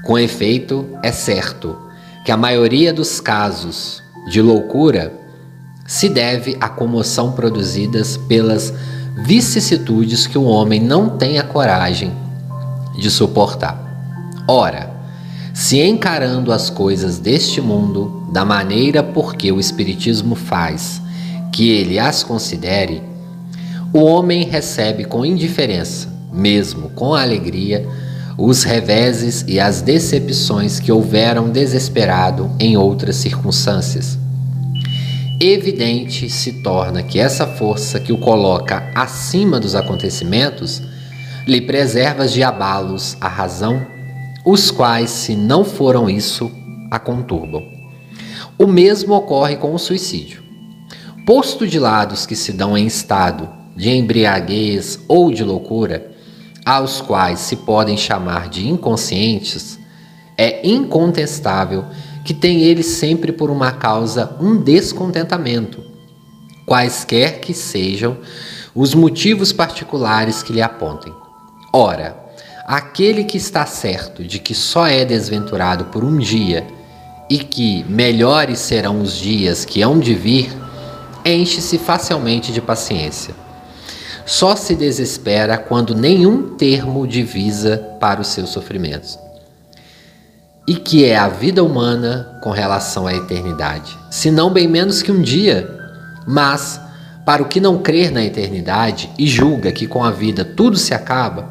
Com 0.04 0.20
efeito, 0.20 0.86
é 1.02 1.12
certo 1.12 1.78
que 2.26 2.32
a 2.32 2.38
maioria 2.38 2.94
dos 2.94 3.22
casos 3.22 4.04
de 4.28 4.42
loucura 4.42 5.14
se 5.86 6.10
deve 6.10 6.58
à 6.60 6.70
comoção 6.70 7.32
produzidas 7.32 8.18
pelas 8.18 8.74
vicissitudes 9.26 10.28
que 10.28 10.38
o 10.38 10.44
homem 10.44 10.80
não 10.80 11.18
tem 11.18 11.40
a 11.40 11.44
coragem 11.44 12.14
de 12.98 13.10
suportar. 13.10 13.82
Ora, 14.48 14.92
se 15.54 15.80
encarando 15.80 16.52
as 16.52 16.70
coisas 16.70 17.20
deste 17.20 17.62
mundo 17.62 18.23
da 18.34 18.44
maneira 18.44 19.04
porque 19.04 19.52
o 19.52 19.60
Espiritismo 19.60 20.34
faz 20.34 21.00
que 21.52 21.70
ele 21.70 22.00
as 22.00 22.24
considere, 22.24 23.04
o 23.94 24.00
homem 24.00 24.44
recebe 24.44 25.06
com 25.06 25.24
indiferença, 25.24 26.12
mesmo 26.34 26.90
com 26.90 27.14
alegria, 27.14 27.88
os 28.36 28.64
reveses 28.64 29.46
e 29.48 29.60
as 29.60 29.84
decepções 29.84 30.80
que 30.80 30.92
houveram 30.92 31.52
desesperado 31.52 32.50
em 32.60 32.76
outras 32.76 33.18
circunstâncias. 33.18 34.18
Evidente 35.40 36.28
se 36.28 36.54
torna 36.64 37.04
que 37.04 37.20
essa 37.20 37.46
força 37.46 38.00
que 38.00 38.12
o 38.12 38.18
coloca 38.18 38.92
acima 38.96 39.60
dos 39.60 39.76
acontecimentos 39.76 40.82
lhe 41.46 41.62
preservas 41.62 42.34
de 42.34 42.42
abalos 42.42 43.16
a 43.22 43.28
razão, 43.28 43.86
os 44.44 44.72
quais, 44.72 45.12
se 45.12 45.36
não 45.36 45.64
foram 45.64 46.10
isso, 46.10 46.52
a 46.90 46.98
conturbam. 46.98 47.73
O 48.58 48.68
mesmo 48.68 49.14
ocorre 49.16 49.56
com 49.56 49.74
o 49.74 49.80
suicídio. 49.80 50.44
Posto 51.26 51.68
de 51.68 51.80
lados 51.80 52.26
que 52.26 52.36
se 52.36 52.52
dão 52.52 52.78
em 52.78 52.86
estado 52.86 53.50
de 53.76 53.90
embriaguez 53.90 55.00
ou 55.08 55.32
de 55.32 55.44
loucura, 55.44 56.12
aos 56.66 57.02
quais 57.02 57.40
se 57.40 57.58
podem 57.58 57.98
chamar 57.98 58.48
de 58.50 58.68
inconscientes, 58.68 59.80
é 60.38 60.68
incontestável 60.68 61.86
que 62.24 62.34
tem 62.34 62.62
ele 62.62 62.84
sempre 62.84 63.32
por 63.32 63.50
uma 63.50 63.72
causa 63.72 64.36
um 64.40 64.56
descontentamento, 64.56 65.84
quaisquer 66.66 67.40
que 67.40 67.54
sejam 67.54 68.18
os 68.74 68.94
motivos 68.94 69.52
particulares 69.52 70.42
que 70.42 70.54
lhe 70.54 70.62
apontem. 70.62 71.14
Ora, 71.72 72.18
aquele 72.66 73.24
que 73.24 73.38
está 73.38 73.66
certo 73.66 74.24
de 74.24 74.40
que 74.40 74.54
só 74.54 74.88
é 74.88 75.04
desventurado 75.04 75.86
por 75.86 76.04
um 76.04 76.18
dia 76.18 76.66
e 77.30 77.38
que 77.40 77.84
melhores 77.88 78.60
serão 78.60 79.02
os 79.02 79.14
dias 79.14 79.66
que 79.66 79.82
hão 79.82 80.00
de 80.00 80.14
vir, 80.14 80.52
enche-se 81.26 81.78
facilmente 81.78 82.52
de 82.52 82.62
paciência. 82.62 83.34
Só 84.26 84.56
se 84.56 84.76
desespera 84.76 85.58
quando 85.58 85.96
nenhum 85.96 86.56
termo 86.56 87.08
divisa 87.08 87.78
para 88.00 88.22
os 88.22 88.28
seus 88.28 88.50
sofrimentos. 88.50 89.20
E 90.68 90.76
que 90.76 91.04
é 91.04 91.18
a 91.18 91.28
vida 91.28 91.64
humana 91.64 92.40
com 92.42 92.52
relação 92.52 93.06
à 93.06 93.14
eternidade, 93.14 93.98
se 94.10 94.32
não 94.32 94.52
bem 94.52 94.68
menos 94.68 95.02
que 95.02 95.12
um 95.12 95.22
dia, 95.22 95.70
mas 96.26 96.80
para 97.26 97.44
o 97.44 97.48
que 97.48 97.60
não 97.60 97.80
crer 97.80 98.12
na 98.12 98.24
eternidade 98.24 99.10
e 99.18 99.28
julga 99.28 99.72
que 99.72 99.88
com 99.88 100.04
a 100.04 100.12
vida 100.12 100.46
tudo 100.46 100.78
se 100.78 100.94
acaba, 100.94 101.50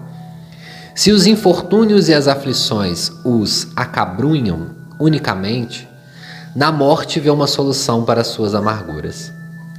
se 0.94 1.10
os 1.10 1.26
infortúnios 1.26 2.08
e 2.08 2.14
as 2.14 2.28
aflições 2.28 3.10
os 3.24 3.68
acabrunham 3.76 4.81
unicamente, 5.02 5.88
na 6.54 6.70
morte 6.70 7.18
vê 7.18 7.28
uma 7.28 7.48
solução 7.48 8.04
para 8.04 8.22
suas 8.22 8.54
amarguras. 8.54 9.32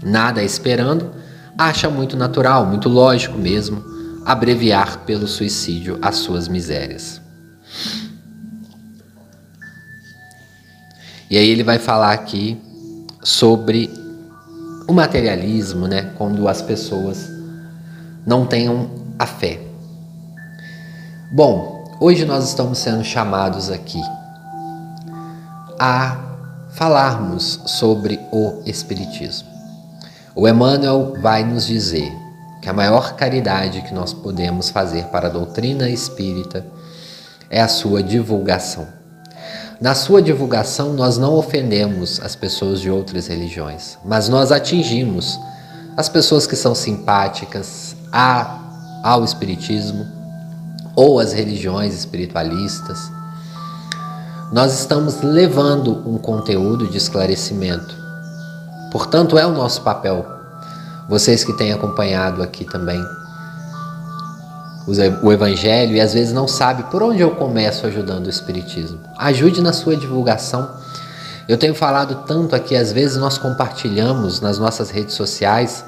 Nada 0.03 0.43
esperando, 0.43 1.11
acha 1.57 1.89
muito 1.89 2.17
natural, 2.17 2.65
muito 2.65 2.89
lógico 2.89 3.37
mesmo, 3.37 3.81
abreviar 4.25 4.99
pelo 5.05 5.25
suicídio 5.25 5.97
as 6.01 6.17
suas 6.17 6.49
misérias. 6.49 7.21
E 11.29 11.37
aí 11.37 11.49
ele 11.49 11.63
vai 11.63 11.79
falar 11.79 12.11
aqui 12.11 12.61
sobre 13.23 13.89
o 14.87 14.93
materialismo, 14.93 15.87
né? 15.87 16.11
Quando 16.17 16.47
as 16.49 16.61
pessoas 16.61 17.29
não 18.25 18.45
tenham 18.45 18.89
a 19.17 19.25
fé. 19.25 19.61
Bom, 21.31 21.97
hoje 21.99 22.25
nós 22.25 22.49
estamos 22.49 22.77
sendo 22.77 23.03
chamados 23.05 23.71
aqui 23.71 24.01
a 25.85 26.17
falarmos 26.75 27.59
sobre 27.65 28.17
o 28.31 28.61
Espiritismo. 28.65 29.49
O 30.33 30.47
Emmanuel 30.47 31.17
vai 31.21 31.43
nos 31.43 31.65
dizer 31.65 32.09
que 32.61 32.69
a 32.69 32.73
maior 32.73 33.17
caridade 33.17 33.81
que 33.81 33.93
nós 33.93 34.13
podemos 34.13 34.69
fazer 34.69 35.07
para 35.07 35.27
a 35.27 35.29
doutrina 35.29 35.89
espírita 35.89 36.65
é 37.49 37.61
a 37.61 37.67
sua 37.67 38.01
divulgação. 38.01 38.87
Na 39.81 39.93
sua 39.93 40.21
divulgação, 40.21 40.93
nós 40.93 41.17
não 41.17 41.33
ofendemos 41.33 42.21
as 42.21 42.33
pessoas 42.33 42.79
de 42.79 42.89
outras 42.89 43.27
religiões, 43.27 43.97
mas 44.05 44.29
nós 44.29 44.53
atingimos 44.53 45.37
as 45.97 46.07
pessoas 46.07 46.47
que 46.47 46.55
são 46.55 46.73
simpáticas 46.73 47.93
a, 48.09 49.01
ao 49.03 49.25
Espiritismo 49.25 50.07
ou 50.95 51.19
às 51.19 51.33
religiões 51.33 51.93
espiritualistas. 51.93 53.11
Nós 54.53 54.79
estamos 54.79 55.19
levando 55.23 56.07
um 56.07 56.19
conteúdo 56.19 56.85
de 56.85 56.95
esclarecimento. 56.95 57.95
Portanto, 58.91 59.35
é 59.35 59.47
o 59.47 59.51
nosso 59.51 59.81
papel. 59.81 60.27
Vocês 61.09 61.43
que 61.43 61.53
têm 61.53 61.73
acompanhado 61.73 62.43
aqui 62.43 62.63
também 62.63 63.03
o 65.23 65.31
Evangelho 65.31 65.95
e 65.95 65.99
às 65.99 66.13
vezes 66.13 66.31
não 66.31 66.47
sabe 66.47 66.83
por 66.91 67.01
onde 67.01 67.19
eu 67.19 67.31
começo 67.31 67.87
ajudando 67.87 68.27
o 68.27 68.29
Espiritismo. 68.29 68.99
Ajude 69.17 69.59
na 69.59 69.73
sua 69.73 69.97
divulgação. 69.97 70.69
Eu 71.47 71.57
tenho 71.57 71.73
falado 71.73 72.23
tanto 72.27 72.55
aqui, 72.55 72.75
às 72.75 72.91
vezes 72.91 73.17
nós 73.17 73.39
compartilhamos 73.39 74.39
nas 74.39 74.59
nossas 74.59 74.91
redes 74.91 75.15
sociais 75.15 75.83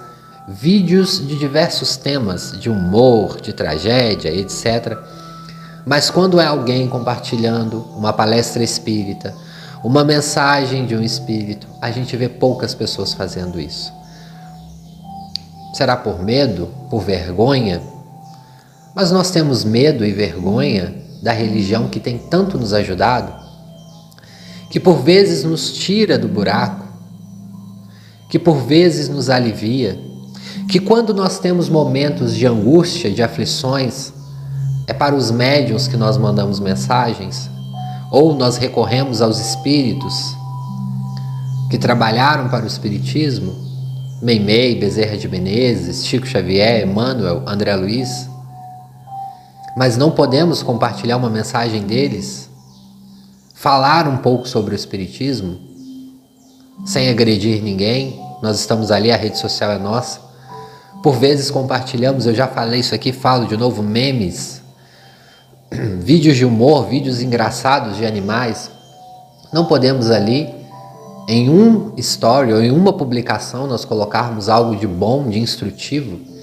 vídeos 0.48 1.20
de 1.20 1.38
diversos 1.38 1.98
temas, 1.98 2.60
de 2.60 2.72
humor, 2.72 3.40
de 3.40 3.54
tragédia, 3.54 4.34
etc. 4.34 4.98
Mas 5.86 6.10
quando 6.10 6.40
é 6.40 6.46
alguém 6.46 6.88
compartilhando 6.88 7.86
uma 7.96 8.12
palestra 8.12 8.64
espírita, 8.64 9.36
uma 9.84 10.04
mensagem 10.04 10.86
de 10.86 10.96
um 10.96 11.04
espírito, 11.04 11.68
a 11.80 11.92
gente 11.92 12.18
vê 12.18 12.28
poucas 12.28 12.74
pessoas 12.74 13.14
fazendo 13.14 13.60
isso. 13.60 13.94
Será 15.76 15.96
por 15.96 16.24
medo? 16.24 16.70
Por 16.90 17.02
vergonha? 17.02 17.82
Mas 18.96 19.12
nós 19.12 19.30
temos 19.30 19.64
medo 19.64 20.04
e 20.04 20.12
vergonha 20.12 20.96
da 21.22 21.32
religião 21.32 21.88
que 21.88 22.00
tem 22.00 22.18
tanto 22.18 22.58
nos 22.58 22.74
ajudado, 22.74 23.32
que 24.72 24.80
por 24.80 25.04
vezes 25.04 25.44
nos 25.44 25.74
tira 25.74 26.18
do 26.18 26.28
buraco, 26.28 26.84
que 28.30 28.40
por 28.40 28.56
vezes 28.56 29.08
nos 29.08 29.30
alivia, 29.30 30.00
que 30.68 30.80
quando 30.80 31.14
nós 31.14 31.38
temos 31.38 31.70
momentos 31.70 32.34
de 32.34 32.48
angústia, 32.48 33.12
de 33.12 33.22
aflições, 33.22 34.15
é 34.88 34.94
para 34.94 35.16
os 35.16 35.32
médiuns 35.32 35.88
que 35.88 35.98
nós 35.98 36.18
mandamos 36.18 36.60
mensagens, 36.60 37.50
ou 38.12 38.36
nós 38.36 38.58
recorremos 38.58 39.22
aos 39.22 39.40
espíritos 39.40 40.36
que 41.70 41.78
trabalharam 41.78 42.50
para 42.50 42.64
o 42.64 42.68
espiritismo, 42.68 43.54
Meimei, 44.22 44.76
Bezerra 44.80 45.18
de 45.18 45.28
Menezes, 45.28 46.06
Chico 46.06 46.26
Xavier, 46.26 46.88
Emmanuel, 46.88 47.44
André 47.46 47.76
Luiz, 47.76 48.30
mas 49.76 49.98
não 49.98 50.12
podemos 50.12 50.64
compartilhar 50.64 51.18
uma 51.18 51.30
mensagem 51.30 51.82
deles, 51.82 52.50
falar 53.54 54.08
um 54.08 54.18
pouco 54.18 54.48
sobre 54.48 54.74
o 54.74 54.76
Espiritismo, 54.76 55.60
sem 56.86 57.10
agredir 57.10 57.62
ninguém. 57.62 58.20
Nós 58.42 58.60
estamos 58.60 58.92
ali, 58.92 59.12
a 59.12 59.18
rede 59.18 59.38
social 59.38 59.72
é 59.72 59.78
nossa. 59.78 60.22
Por 61.04 61.16
vezes 61.16 61.52
compartilhamos, 61.52 62.26
eu 62.26 62.34
já 62.34 62.48
falei 62.48 62.80
isso 62.80 62.96
aqui, 62.96 63.12
falo 63.12 63.48
de 63.48 63.58
novo, 63.58 63.84
memes, 63.84 64.62
vídeos 66.06 66.38
de 66.38 66.46
humor, 66.46 66.88
vídeos 66.88 67.22
engraçados 67.22 67.98
de 67.98 68.06
animais. 68.06 68.72
Não 69.52 69.66
podemos 69.66 70.10
ali, 70.10 70.54
em 71.28 71.50
um 71.50 71.92
story 71.98 72.54
ou 72.54 72.62
em 72.62 72.72
uma 72.72 72.94
publicação, 72.94 73.68
nós 73.68 73.84
colocarmos 73.84 74.48
algo 74.48 74.78
de 74.78 74.88
bom, 74.88 75.28
de 75.28 75.40
instrutivo 75.40 76.36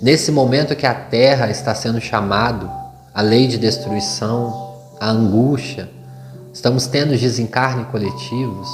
Nesse 0.00 0.30
momento 0.30 0.76
que 0.76 0.86
a 0.86 0.92
terra 0.92 1.48
está 1.48 1.74
sendo 1.74 2.00
chamado, 2.02 2.70
a 3.14 3.22
lei 3.22 3.46
de 3.46 3.56
destruição, 3.56 4.74
a 5.00 5.08
angústia, 5.08 5.88
estamos 6.52 6.86
tendo 6.86 7.16
desencarne 7.16 7.86
coletivos. 7.86 8.68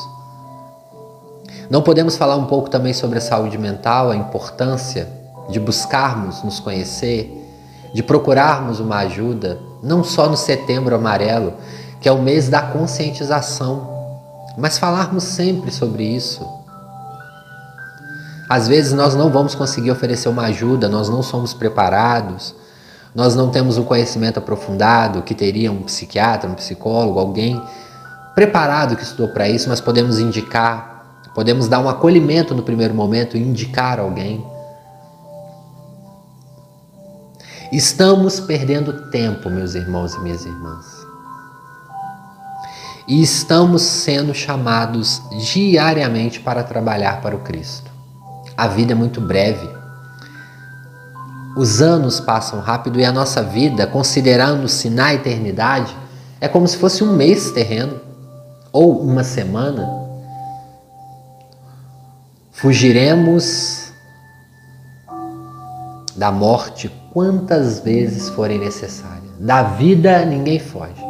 Não 1.71 1.81
podemos 1.81 2.17
falar 2.17 2.35
um 2.35 2.47
pouco 2.47 2.69
também 2.69 2.93
sobre 2.93 3.19
a 3.19 3.21
saúde 3.21 3.57
mental, 3.57 4.11
a 4.11 4.17
importância 4.17 5.09
de 5.49 5.61
buscarmos 5.61 6.43
nos 6.43 6.59
conhecer, 6.59 7.31
de 7.95 8.03
procurarmos 8.03 8.81
uma 8.81 8.97
ajuda, 8.99 9.61
não 9.83 10.05
só 10.05 10.29
no 10.29 10.37
setembro 10.37 10.95
amarelo, 10.95 11.55
que 12.01 12.09
é 12.09 12.13
o 12.13 12.23
mês 12.23 12.49
da 12.49 12.63
conscientização, 12.63 13.91
mas 14.57 14.79
falarmos 14.79 15.25
sempre 15.25 15.71
sobre 15.71 16.05
isso 16.05 16.47
às 18.53 18.69
vezes 18.69 18.93
nós 18.93 19.15
não 19.15 19.31
vamos 19.31 19.55
conseguir 19.55 19.91
oferecer 19.91 20.29
uma 20.29 20.43
ajuda, 20.43 20.87
nós 20.87 21.09
não 21.09 21.23
somos 21.23 21.55
preparados, 21.55 22.55
nós 23.15 23.35
não 23.35 23.49
temos 23.49 23.79
um 23.79 23.83
conhecimento 23.83 24.37
aprofundado 24.37 25.23
que 25.23 25.35
teria 25.35 25.73
um 25.73 25.81
psiquiatra, 25.81 26.51
um 26.51 26.55
psicólogo, 26.55 27.19
alguém 27.19 27.63
preparado 28.35 28.95
que 28.95 29.03
estudou 29.03 29.29
para 29.29 29.49
isso, 29.49 29.71
mas 29.71 29.81
podemos 29.81 30.19
indicar, 30.19 31.03
podemos 31.35 31.67
dar 31.67 31.79
um 31.79 31.89
acolhimento 31.89 32.55
no 32.55 32.63
primeiro 32.63 32.93
momento 32.93 33.39
e 33.39 33.41
indicar 33.41 33.99
alguém. 33.99 34.45
Estamos 37.73 38.39
perdendo 38.39 39.09
tempo, 39.09 39.49
meus 39.49 39.75
irmãos 39.75 40.13
e 40.13 40.21
minhas 40.21 40.45
irmãs. 40.45 40.85
E 43.09 43.23
estamos 43.23 43.81
sendo 43.81 44.35
chamados 44.35 45.23
diariamente 45.51 46.39
para 46.39 46.63
trabalhar 46.63 47.23
para 47.23 47.35
o 47.35 47.39
Cristo. 47.39 47.91
A 48.55 48.69
vida 48.69 48.93
é 48.93 48.95
muito 48.95 49.23
breve. 49.23 49.67
Os 51.57 51.81
anos 51.81 52.21
passam 52.21 52.61
rápido 52.61 53.01
e 53.01 53.07
a 53.07 53.13
nossa 53.13 53.43
vida, 53.43 53.87
considerando-se 53.87 54.91
na 54.91 55.15
eternidade, 55.15 55.97
é 56.43 56.49
como 56.49 56.69
se 56.69 56.77
fosse 56.77 57.03
um 57.03 57.17
mês 57.17 57.53
terreno 57.53 57.99
ou 58.71 59.01
uma 59.01 59.25
semana. 59.25 59.89
Fugiremos 62.53 63.82
da 66.17 66.31
morte 66.31 66.91
quantas 67.13 67.81
vezes 67.81 68.29
forem 68.31 68.59
necessárias. 68.59 69.33
Da 69.39 69.63
vida 69.63 70.25
ninguém 70.25 70.59
foge. 70.59 71.03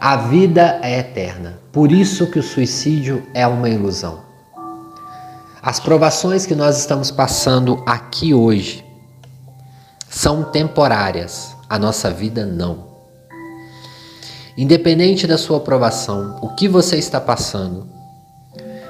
A 0.00 0.16
vida 0.16 0.78
é 0.82 0.98
eterna. 0.98 1.58
Por 1.72 1.90
isso 1.90 2.26
que 2.30 2.38
o 2.38 2.42
suicídio 2.42 3.26
é 3.32 3.46
uma 3.46 3.68
ilusão. 3.68 4.22
As 5.62 5.80
provações 5.80 6.44
que 6.44 6.54
nós 6.54 6.78
estamos 6.78 7.10
passando 7.10 7.82
aqui 7.86 8.34
hoje 8.34 8.84
são 10.08 10.44
temporárias, 10.44 11.56
a 11.68 11.78
nossa 11.78 12.10
vida 12.10 12.44
não. 12.44 12.84
Independente 14.56 15.26
da 15.26 15.38
sua 15.38 15.58
provação, 15.58 16.38
o 16.42 16.50
que 16.50 16.68
você 16.68 16.96
está 16.98 17.20
passando, 17.20 17.88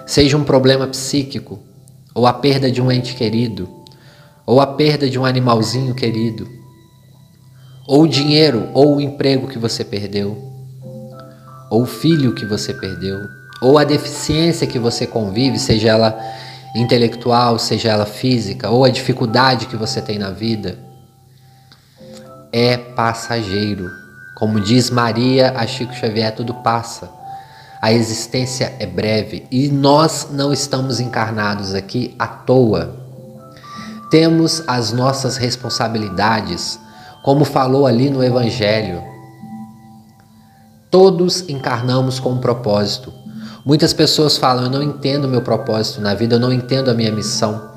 seja 0.05 0.37
um 0.37 0.45
problema 0.45 0.87
psíquico, 0.87 1.61
ou 2.15 2.27
a 2.27 2.33
perda 2.33 2.71
de 2.71 2.83
um 2.83 2.93
ente 2.93 3.15
querido, 3.15 3.84
ou 4.47 4.61
a 4.61 4.67
perda 4.67 5.09
de 5.09 5.19
um 5.19 5.25
animalzinho 5.25 5.95
querido, 5.95 6.49
ou 7.87 8.03
o 8.03 8.09
dinheiro 8.09 8.69
ou 8.73 8.97
o 8.97 9.01
emprego 9.01 9.49
que 9.49 9.59
você 9.59 9.85
perdeu, 9.85 10.37
ou 11.71 11.83
o 11.83 11.87
filho 11.87 12.35
que 12.35 12.47
você 12.47 12.73
perdeu, 12.73 13.29
ou 13.61 13.79
a 13.79 13.85
deficiência 13.85 14.67
que 14.67 14.79
você 14.79 15.07
convive, 15.07 15.59
seja 15.59 15.89
ela 15.89 16.19
intelectual, 16.75 17.59
seja 17.59 17.91
ela 17.91 18.07
física, 18.07 18.69
ou 18.69 18.85
a 18.85 18.91
dificuldade 18.91 19.67
que 19.67 19.77
você 19.77 20.03
tem 20.03 20.19
na 20.19 20.31
vida, 20.31 20.79
é 22.53 22.77
passageiro. 22.77 23.91
Como 24.37 24.61
diz 24.61 24.91
Maria 24.91 25.53
a 25.57 25.67
Chico 25.67 25.95
Xavier, 25.95 26.35
tudo 26.35 26.55
passa. 26.55 27.11
A 27.81 27.93
existência 27.93 28.75
é 28.79 28.87
breve 28.87 29.47
e 29.51 29.69
nós 29.69 30.29
não 30.31 30.53
estamos 30.53 31.01
encarnados 31.01 31.75
aqui 31.75 32.15
à 32.19 32.27
toa. 32.27 33.04
Temos 34.15 34.63
as 34.69 34.93
nossas 34.93 35.37
responsabilidades, 35.37 36.79
como 37.21 37.45
falou 37.45 37.85
ali 37.85 38.11
no 38.11 38.23
Evangelho. 38.23 39.03
Todos 40.89 41.49
encarnamos 41.49 42.21
com 42.21 42.31
um 42.31 42.39
propósito. 42.39 43.13
Muitas 43.67 43.93
pessoas 43.93 44.37
falam: 44.37 44.67
Eu 44.67 44.71
não 44.71 44.85
entendo 44.85 45.27
meu 45.27 45.43
propósito 45.43 46.01
na 46.01 46.15
vida, 46.15 46.37
eu 46.37 46.39
não 46.39 46.53
entendo 46.53 46.93
a 46.93 46.95
minha 46.95 47.11
missão. 47.11 47.73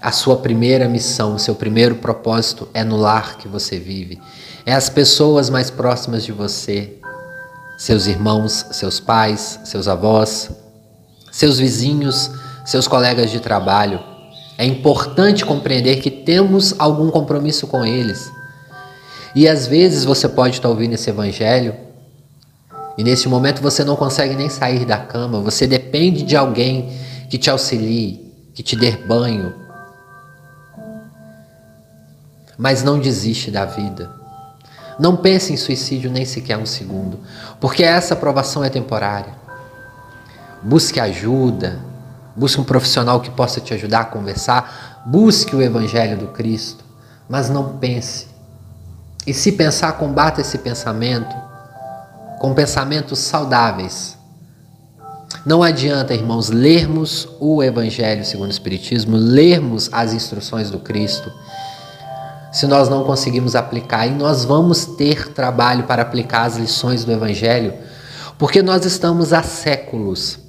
A 0.00 0.12
sua 0.12 0.36
primeira 0.36 0.88
missão, 0.88 1.34
o 1.34 1.40
seu 1.40 1.56
primeiro 1.56 1.96
propósito 1.96 2.68
é 2.72 2.84
no 2.84 2.96
lar 2.96 3.36
que 3.36 3.48
você 3.48 3.80
vive, 3.80 4.22
é 4.64 4.72
as 4.72 4.88
pessoas 4.88 5.50
mais 5.50 5.72
próximas 5.72 6.24
de 6.24 6.30
você, 6.30 7.00
seus 7.76 8.06
irmãos, 8.06 8.64
seus 8.70 9.00
pais, 9.00 9.58
seus 9.64 9.88
avós, 9.88 10.50
seus 11.32 11.58
vizinhos, 11.58 12.30
seus 12.64 12.86
colegas 12.86 13.28
de 13.28 13.40
trabalho. 13.40 14.17
É 14.58 14.64
importante 14.64 15.46
compreender 15.46 16.00
que 16.00 16.10
temos 16.10 16.74
algum 16.80 17.10
compromisso 17.10 17.68
com 17.68 17.84
eles. 17.86 18.28
E 19.32 19.46
às 19.46 19.68
vezes 19.68 20.04
você 20.04 20.28
pode 20.28 20.56
estar 20.56 20.68
ouvindo 20.68 20.94
esse 20.94 21.08
evangelho 21.08 21.76
e 22.96 23.04
nesse 23.04 23.28
momento 23.28 23.62
você 23.62 23.84
não 23.84 23.94
consegue 23.94 24.34
nem 24.34 24.48
sair 24.48 24.84
da 24.84 24.98
cama, 24.98 25.40
você 25.40 25.68
depende 25.68 26.24
de 26.24 26.36
alguém 26.36 26.92
que 27.30 27.38
te 27.38 27.48
auxilie, 27.48 28.34
que 28.52 28.60
te 28.60 28.74
dê 28.74 28.90
banho, 28.90 29.54
mas 32.58 32.82
não 32.82 32.98
desiste 32.98 33.52
da 33.52 33.64
vida. 33.64 34.10
Não 34.98 35.16
pense 35.16 35.52
em 35.52 35.56
suicídio 35.56 36.10
nem 36.10 36.24
sequer 36.24 36.58
um 36.58 36.66
segundo, 36.66 37.20
porque 37.60 37.84
essa 37.84 38.14
aprovação 38.14 38.64
é 38.64 38.68
temporária. 38.68 39.32
Busque 40.60 40.98
ajuda, 40.98 41.78
busque 42.38 42.60
um 42.60 42.64
profissional 42.64 43.20
que 43.20 43.30
possa 43.30 43.60
te 43.60 43.74
ajudar 43.74 44.00
a 44.00 44.04
conversar, 44.04 45.02
busque 45.04 45.56
o 45.56 45.60
Evangelho 45.60 46.16
do 46.16 46.28
Cristo, 46.28 46.84
mas 47.28 47.50
não 47.50 47.76
pense. 47.78 48.28
E 49.26 49.34
se 49.34 49.52
pensar, 49.52 49.92
combata 49.94 50.40
esse 50.40 50.58
pensamento 50.58 51.34
com 52.38 52.54
pensamentos 52.54 53.18
saudáveis. 53.18 54.16
Não 55.44 55.62
adianta, 55.62 56.14
irmãos, 56.14 56.48
lermos 56.48 57.28
o 57.40 57.62
Evangelho 57.62 58.24
segundo 58.24 58.48
o 58.48 58.52
Espiritismo, 58.52 59.16
lermos 59.16 59.90
as 59.92 60.12
instruções 60.12 60.70
do 60.70 60.78
Cristo 60.78 61.30
se 62.50 62.66
nós 62.66 62.88
não 62.88 63.04
conseguimos 63.04 63.54
aplicar. 63.54 64.06
E 64.06 64.10
nós 64.10 64.44
vamos 64.44 64.84
ter 64.84 65.32
trabalho 65.32 65.84
para 65.84 66.02
aplicar 66.02 66.44
as 66.44 66.56
lições 66.56 67.04
do 67.04 67.12
Evangelho, 67.12 67.74
porque 68.38 68.62
nós 68.62 68.84
estamos 68.84 69.32
há 69.32 69.42
séculos 69.42 70.47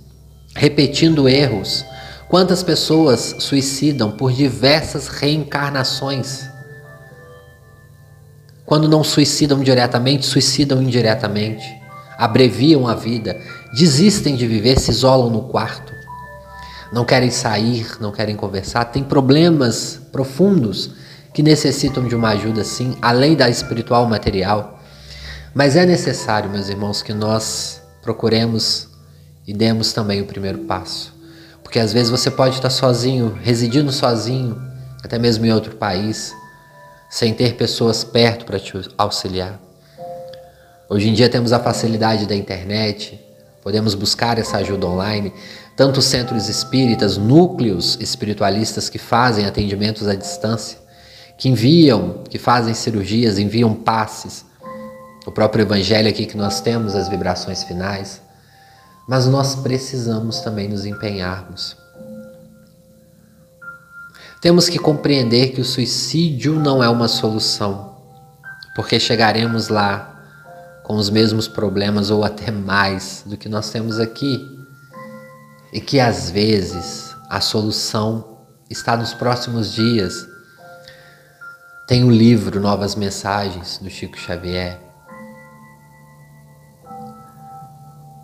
repetindo 0.59 1.29
erros. 1.29 1.85
Quantas 2.27 2.61
pessoas 2.61 3.37
suicidam 3.39 4.11
por 4.11 4.33
diversas 4.33 5.07
reencarnações? 5.07 6.49
Quando 8.65 8.89
não 8.89 9.01
suicidam 9.01 9.63
diretamente, 9.63 10.25
suicidam 10.25 10.81
indiretamente, 10.81 11.65
abreviam 12.17 12.89
a 12.89 12.93
vida, 12.93 13.39
desistem 13.73 14.35
de 14.35 14.45
viver, 14.45 14.77
se 14.77 14.91
isolam 14.91 15.29
no 15.29 15.43
quarto, 15.43 15.93
não 16.91 17.05
querem 17.05 17.31
sair, 17.31 17.95
não 18.01 18.11
querem 18.11 18.35
conversar, 18.35 18.83
têm 18.85 19.01
problemas 19.01 20.01
profundos 20.11 20.91
que 21.33 21.41
necessitam 21.41 22.05
de 22.05 22.15
uma 22.15 22.31
ajuda 22.31 22.65
sim, 22.65 22.97
além 23.01 23.33
da 23.33 23.49
espiritual 23.49 24.05
material. 24.07 24.77
Mas 25.53 25.77
é 25.77 25.85
necessário, 25.85 26.49
meus 26.49 26.67
irmãos, 26.67 27.01
que 27.01 27.13
nós 27.13 27.81
procuremos 28.01 28.88
e 29.49 29.53
demos 29.53 29.91
também 29.93 30.21
o 30.21 30.25
primeiro 30.25 30.59
passo. 30.59 31.11
Porque 31.63 31.79
às 31.79 31.91
vezes 31.91 32.11
você 32.11 32.29
pode 32.29 32.57
estar 32.57 32.69
sozinho, 32.69 33.35
residindo 33.41 33.91
sozinho, 33.91 34.61
até 35.03 35.17
mesmo 35.17 35.43
em 35.43 35.51
outro 35.51 35.75
país, 35.75 36.35
sem 37.09 37.33
ter 37.33 37.55
pessoas 37.55 38.03
perto 38.03 38.45
para 38.45 38.59
te 38.59 38.73
auxiliar. 38.95 39.59
Hoje 40.87 41.09
em 41.09 41.13
dia 41.13 41.27
temos 41.27 41.51
a 41.51 41.59
facilidade 41.59 42.27
da 42.27 42.35
internet, 42.35 43.19
podemos 43.63 43.95
buscar 43.95 44.37
essa 44.37 44.57
ajuda 44.57 44.85
online. 44.85 45.33
Tanto 45.75 45.99
centros 45.99 46.47
espíritas, 46.47 47.17
núcleos 47.17 47.97
espiritualistas 47.99 48.87
que 48.87 48.99
fazem 48.99 49.47
atendimentos 49.47 50.07
à 50.07 50.13
distância, 50.13 50.77
que 51.39 51.49
enviam, 51.49 52.21
que 52.29 52.37
fazem 52.37 52.75
cirurgias, 52.75 53.39
enviam 53.39 53.73
passes. 53.73 54.45
O 55.25 55.31
próprio 55.31 55.63
Evangelho 55.63 56.07
aqui 56.07 56.27
que 56.27 56.37
nós 56.37 56.61
temos, 56.61 56.93
as 56.93 57.09
vibrações 57.09 57.63
finais. 57.63 58.28
Mas 59.09 59.25
nós 59.25 59.55
precisamos 59.55 60.39
também 60.41 60.69
nos 60.69 60.85
empenharmos. 60.85 61.75
Temos 64.39 64.69
que 64.69 64.77
compreender 64.77 65.49
que 65.49 65.59
o 65.59 65.65
suicídio 65.65 66.59
não 66.59 66.83
é 66.83 66.87
uma 66.87 67.07
solução, 67.07 67.97
porque 68.75 68.99
chegaremos 68.99 69.67
lá 69.67 70.15
com 70.83 70.95
os 70.95 71.09
mesmos 71.09 71.47
problemas 71.47 72.11
ou 72.11 72.23
até 72.23 72.51
mais 72.51 73.23
do 73.25 73.35
que 73.35 73.49
nós 73.49 73.71
temos 73.71 73.99
aqui. 73.99 74.39
E 75.73 75.81
que 75.81 75.99
às 75.99 76.29
vezes 76.29 77.15
a 77.27 77.41
solução 77.41 78.37
está 78.69 78.95
nos 78.95 79.11
próximos 79.11 79.73
dias 79.73 80.27
tem 81.87 82.03
o 82.03 82.11
livro 82.11 82.59
Novas 82.59 82.93
Mensagens 82.93 83.79
do 83.79 83.89
Chico 83.89 84.19
Xavier. 84.19 84.88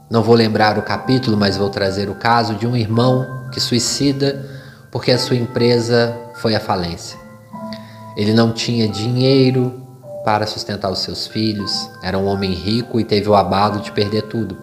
Não 0.10 0.22
vou 0.22 0.36
lembrar 0.36 0.78
o 0.78 0.84
capítulo, 0.84 1.36
mas 1.36 1.58
vou 1.58 1.70
trazer 1.70 2.10
o 2.10 2.16
caso 2.16 2.54
de 2.56 2.68
um 2.68 2.76
irmão 2.76 3.48
que 3.52 3.60
suicida 3.60 4.46
porque 4.92 5.12
a 5.12 5.18
sua 5.18 5.36
empresa 5.36 6.16
foi 6.36 6.56
à 6.56 6.60
falência. 6.60 7.18
Ele 8.16 8.34
não 8.34 8.54
tinha 8.54 8.88
dinheiro 8.88 9.82
para 10.24 10.46
sustentar 10.46 10.92
os 10.92 11.00
seus 11.00 11.28
filhos, 11.28 11.90
era 12.02 12.18
um 12.18 12.26
homem 12.26 12.54
rico 12.54 13.00
e 13.00 13.04
teve 13.04 13.28
o 13.28 13.36
abalo 13.36 13.82
de 13.82 13.92
perder 13.92 14.24
tudo. 14.24 14.58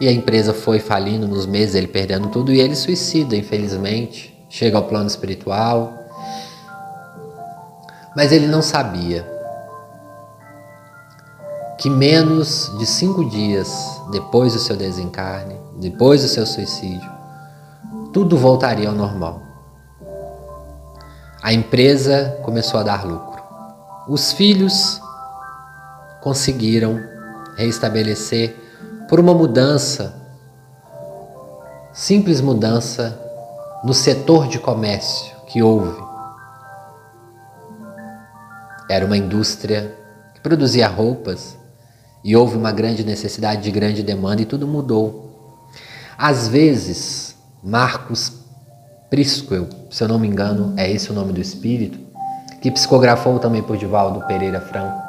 E 0.00 0.06
a 0.08 0.12
empresa 0.12 0.54
foi 0.54 0.78
falindo 0.78 1.26
nos 1.26 1.44
meses, 1.44 1.74
ele 1.74 1.88
perdendo 1.88 2.28
tudo, 2.28 2.52
e 2.52 2.60
ele 2.60 2.76
suicida, 2.76 3.36
infelizmente. 3.36 4.34
Chega 4.48 4.76
ao 4.76 4.84
plano 4.84 5.08
espiritual, 5.08 5.92
mas 8.14 8.30
ele 8.30 8.46
não 8.46 8.62
sabia 8.62 9.35
que 11.78 11.90
menos 11.90 12.72
de 12.78 12.86
cinco 12.86 13.28
dias 13.28 14.00
depois 14.10 14.54
do 14.54 14.58
seu 14.58 14.76
desencarne, 14.76 15.56
depois 15.78 16.22
do 16.22 16.28
seu 16.28 16.46
suicídio, 16.46 17.10
tudo 18.12 18.36
voltaria 18.36 18.88
ao 18.88 18.94
normal. 18.94 19.42
A 21.42 21.52
empresa 21.52 22.38
começou 22.42 22.80
a 22.80 22.82
dar 22.82 23.04
lucro. 23.04 23.42
Os 24.08 24.32
filhos 24.32 25.00
conseguiram 26.22 27.00
reestabelecer 27.56 28.56
por 29.08 29.20
uma 29.20 29.34
mudança, 29.34 30.14
simples 31.92 32.40
mudança 32.40 33.20
no 33.84 33.94
setor 33.94 34.48
de 34.48 34.58
comércio 34.58 35.34
que 35.46 35.62
houve 35.62 36.06
era 38.88 39.04
uma 39.04 39.16
indústria 39.16 39.94
que 40.34 40.40
produzia 40.40 40.86
roupas 40.86 41.56
e 42.26 42.34
houve 42.34 42.56
uma 42.56 42.72
grande 42.72 43.04
necessidade 43.04 43.62
de 43.62 43.70
grande 43.70 44.02
demanda 44.02 44.42
e 44.42 44.44
tudo 44.44 44.66
mudou. 44.66 45.68
Às 46.18 46.48
vezes, 46.48 47.36
Marcos 47.62 48.32
Prisquel, 49.08 49.68
se 49.88 50.02
eu 50.02 50.08
não 50.08 50.18
me 50.18 50.26
engano, 50.26 50.74
é 50.76 50.90
esse 50.90 51.08
o 51.12 51.14
nome 51.14 51.32
do 51.32 51.40
espírito, 51.40 51.96
que 52.60 52.68
psicografou 52.68 53.38
também 53.38 53.62
por 53.62 53.76
Divaldo 53.76 54.26
Pereira 54.26 54.60
Franco. 54.60 55.00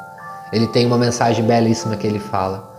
Ele 0.52 0.68
tem 0.68 0.86
uma 0.86 0.96
mensagem 0.96 1.44
belíssima 1.44 1.96
que 1.96 2.06
ele 2.06 2.20
fala. 2.20 2.72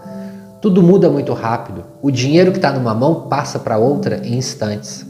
Tudo 0.62 0.82
muda 0.82 1.10
muito 1.10 1.34
rápido. 1.34 1.84
O 2.02 2.10
dinheiro 2.10 2.54
que 2.54 2.60
está 2.60 2.72
numa 2.72 2.96
mão 2.96 3.28
passa 3.28 3.60
para 3.60 3.78
outra 3.78 4.26
em 4.26 4.38
instantes. 4.38 5.06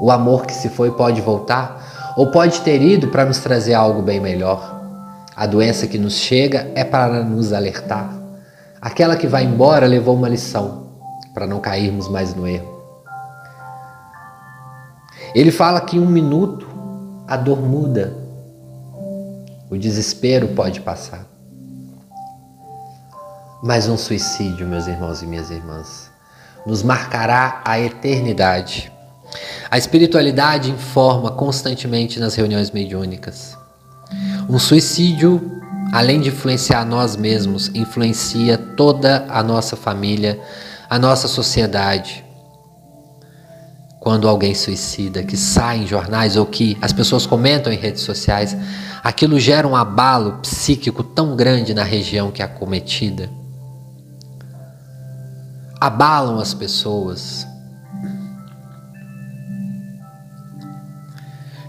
O 0.00 0.10
amor 0.10 0.46
que 0.46 0.54
se 0.54 0.70
foi 0.70 0.90
pode 0.92 1.20
voltar 1.20 2.14
ou 2.16 2.28
pode 2.28 2.62
ter 2.62 2.80
ido 2.80 3.08
para 3.08 3.26
nos 3.26 3.38
trazer 3.38 3.74
algo 3.74 4.00
bem 4.00 4.18
melhor. 4.18 4.80
A 5.36 5.44
doença 5.44 5.86
que 5.86 5.98
nos 5.98 6.14
chega 6.14 6.72
é 6.74 6.84
para 6.84 7.22
nos 7.22 7.52
alertar. 7.52 8.21
Aquela 8.82 9.16
que 9.16 9.28
vai 9.28 9.44
embora 9.44 9.86
levou 9.86 10.16
uma 10.16 10.28
lição 10.28 10.88
para 11.32 11.46
não 11.46 11.60
cairmos 11.60 12.08
mais 12.08 12.34
no 12.34 12.48
erro. 12.48 12.82
Ele 15.32 15.52
fala 15.52 15.80
que 15.80 15.96
em 15.96 16.00
um 16.00 16.08
minuto 16.08 16.66
a 17.28 17.36
dor 17.36 17.62
muda, 17.62 18.12
o 19.70 19.78
desespero 19.78 20.48
pode 20.48 20.80
passar. 20.80 21.24
Mas 23.62 23.88
um 23.88 23.96
suicídio, 23.96 24.66
meus 24.66 24.88
irmãos 24.88 25.22
e 25.22 25.26
minhas 25.26 25.50
irmãs, 25.50 26.10
nos 26.66 26.82
marcará 26.82 27.62
a 27.64 27.78
eternidade. 27.78 28.92
A 29.70 29.78
espiritualidade 29.78 30.72
informa 30.72 31.30
constantemente 31.30 32.18
nas 32.18 32.34
reuniões 32.34 32.72
mediúnicas. 32.72 33.56
Um 34.50 34.58
suicídio, 34.58 35.61
além 35.92 36.20
de 36.22 36.30
influenciar 36.30 36.86
nós 36.86 37.16
mesmos, 37.16 37.70
influencia 37.74 38.56
toda 38.56 39.26
a 39.28 39.42
nossa 39.42 39.76
família, 39.76 40.40
a 40.88 40.98
nossa 40.98 41.28
sociedade. 41.28 42.24
Quando 44.00 44.26
alguém 44.26 44.54
suicida, 44.54 45.22
que 45.22 45.36
sai 45.36 45.80
em 45.80 45.86
jornais 45.86 46.34
ou 46.36 46.46
que 46.46 46.76
as 46.80 46.92
pessoas 46.92 47.26
comentam 47.26 47.70
em 47.70 47.76
redes 47.76 48.02
sociais, 48.02 48.56
aquilo 49.04 49.38
gera 49.38 49.68
um 49.68 49.76
abalo 49.76 50.38
psíquico 50.40 51.04
tão 51.04 51.36
grande 51.36 51.74
na 51.74 51.84
região 51.84 52.30
que 52.30 52.40
é 52.40 52.44
acometida. 52.44 53.30
abalam 55.78 56.38
as 56.38 56.54
pessoas. 56.54 57.44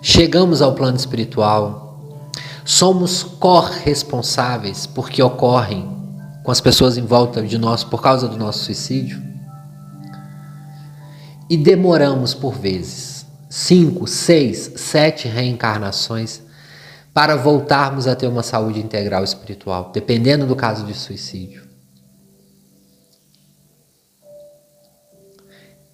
Chegamos 0.04 0.62
ao 0.62 0.76
plano 0.76 0.96
espiritual, 0.96 1.83
somos 2.66 3.24
corresponsáveis 3.24 4.86
porque 4.86 5.22
ocorrem 5.22 5.92
com 6.44 6.52
as 6.52 6.62
pessoas 6.62 6.98
em 6.98 7.06
volta 7.06 7.42
de 7.42 7.58
nós 7.58 7.84
por 7.84 8.02
causa 8.02 8.28
do 8.28 8.38
nosso 8.38 8.66
suicídio. 8.66 9.22
E 11.50 11.58
demoramos 11.58 12.34
por 12.34 12.54
vezes 12.54 13.26
cinco, 13.50 14.08
seis, 14.08 14.72
sete 14.76 15.28
reencarnações 15.28 16.42
para 17.14 17.36
voltarmos 17.36 18.08
a 18.08 18.16
ter 18.16 18.28
uma 18.28 18.42
saúde 18.42 18.80
integral 18.80 19.24
espiritual, 19.24 19.92
dependendo 19.94 20.48
do 20.48 20.56
caso 20.56 20.86
de 20.86 20.96
suicídio. 20.96 21.64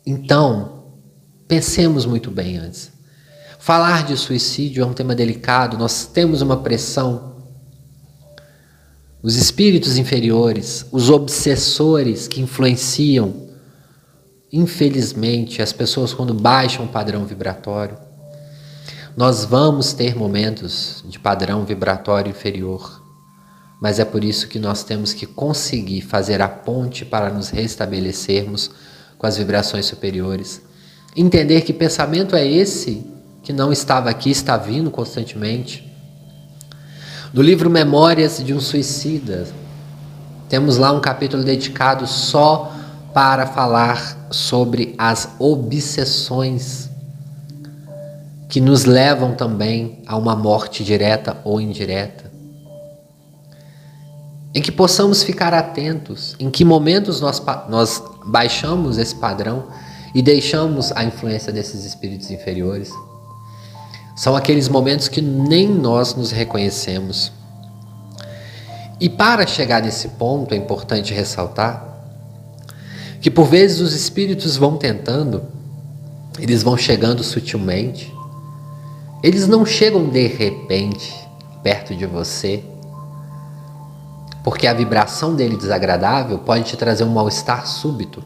Então, 0.05 0.85
pensemos 1.47 2.05
muito 2.05 2.31
bem 2.31 2.57
antes. 2.57 2.98
Falar 3.69 4.03
de 4.03 4.17
suicídio 4.17 4.81
é 4.81 4.85
um 4.87 4.93
tema 4.93 5.13
delicado, 5.13 5.77
nós 5.77 6.07
temos 6.07 6.41
uma 6.41 6.57
pressão. 6.57 7.35
Os 9.21 9.35
espíritos 9.35 9.95
inferiores, 9.95 10.87
os 10.91 11.11
obsessores 11.11 12.27
que 12.27 12.41
influenciam, 12.41 13.47
infelizmente, 14.51 15.61
as 15.61 15.71
pessoas 15.71 16.15
quando 16.15 16.33
baixam 16.33 16.85
o 16.85 16.87
padrão 16.87 17.27
vibratório. 17.27 17.95
Nós 19.15 19.45
vamos 19.45 19.93
ter 19.93 20.15
momentos 20.15 21.03
de 21.07 21.19
padrão 21.19 21.63
vibratório 21.63 22.31
inferior, 22.31 23.03
mas 23.79 23.99
é 23.99 24.03
por 24.03 24.23
isso 24.23 24.47
que 24.47 24.57
nós 24.57 24.83
temos 24.83 25.13
que 25.13 25.27
conseguir 25.27 26.01
fazer 26.01 26.41
a 26.41 26.49
ponte 26.49 27.05
para 27.05 27.29
nos 27.29 27.49
restabelecermos 27.49 28.71
com 29.15 29.27
as 29.27 29.37
vibrações 29.37 29.85
superiores. 29.85 30.59
Entender 31.15 31.61
que 31.61 31.71
pensamento 31.71 32.35
é 32.35 32.43
esse 32.47 33.18
que 33.41 33.53
não 33.53 33.71
estava 33.71 34.09
aqui, 34.09 34.29
está 34.29 34.57
vindo 34.57 34.91
constantemente. 34.91 35.89
No 37.33 37.41
livro 37.41 37.69
Memórias 37.69 38.43
de 38.43 38.53
um 38.53 38.59
Suicida, 38.59 39.47
temos 40.47 40.77
lá 40.77 40.91
um 40.91 40.99
capítulo 40.99 41.43
dedicado 41.43 42.07
só 42.07 42.73
para 43.13 43.45
falar 43.45 44.27
sobre 44.31 44.95
as 44.97 45.29
obsessões 45.39 46.89
que 48.47 48.59
nos 48.59 48.83
levam 48.83 49.35
também 49.35 50.01
a 50.07 50.17
uma 50.17 50.35
morte 50.35 50.83
direta 50.83 51.37
ou 51.43 51.61
indireta. 51.61 52.31
Em 54.53 54.61
que 54.61 54.71
possamos 54.71 55.21
ficar 55.21 55.53
atentos 55.53 56.35
em 56.39 56.49
que 56.49 56.65
momentos 56.65 57.21
nós, 57.21 57.39
nós 57.69 58.03
baixamos 58.25 58.97
esse 58.97 59.15
padrão 59.15 59.67
e 60.15 60.21
deixamos 60.23 60.91
a 60.93 61.03
influência 61.03 61.53
desses 61.53 61.85
espíritos 61.85 62.31
inferiores. 62.31 62.91
São 64.19 64.35
aqueles 64.35 64.67
momentos 64.67 65.07
que 65.07 65.21
nem 65.21 65.65
nós 65.65 66.13
nos 66.13 66.29
reconhecemos. 66.29 67.31
E 68.99 69.07
para 69.07 69.47
chegar 69.47 69.81
nesse 69.81 70.09
ponto, 70.09 70.53
é 70.53 70.57
importante 70.57 71.13
ressaltar 71.13 71.87
que 73.21 73.31
por 73.31 73.45
vezes 73.45 73.79
os 73.79 73.93
espíritos 73.93 74.57
vão 74.57 74.75
tentando, 74.75 75.43
eles 76.37 76.61
vão 76.61 76.75
chegando 76.75 77.23
sutilmente, 77.23 78.13
eles 79.23 79.47
não 79.47 79.65
chegam 79.65 80.09
de 80.09 80.27
repente 80.27 81.15
perto 81.63 81.95
de 81.95 82.05
você, 82.05 82.61
porque 84.43 84.67
a 84.67 84.73
vibração 84.73 85.33
dele 85.33 85.55
desagradável 85.55 86.39
pode 86.39 86.65
te 86.65 86.75
trazer 86.75 87.05
um 87.05 87.13
mal-estar 87.13 87.65
súbito. 87.65 88.21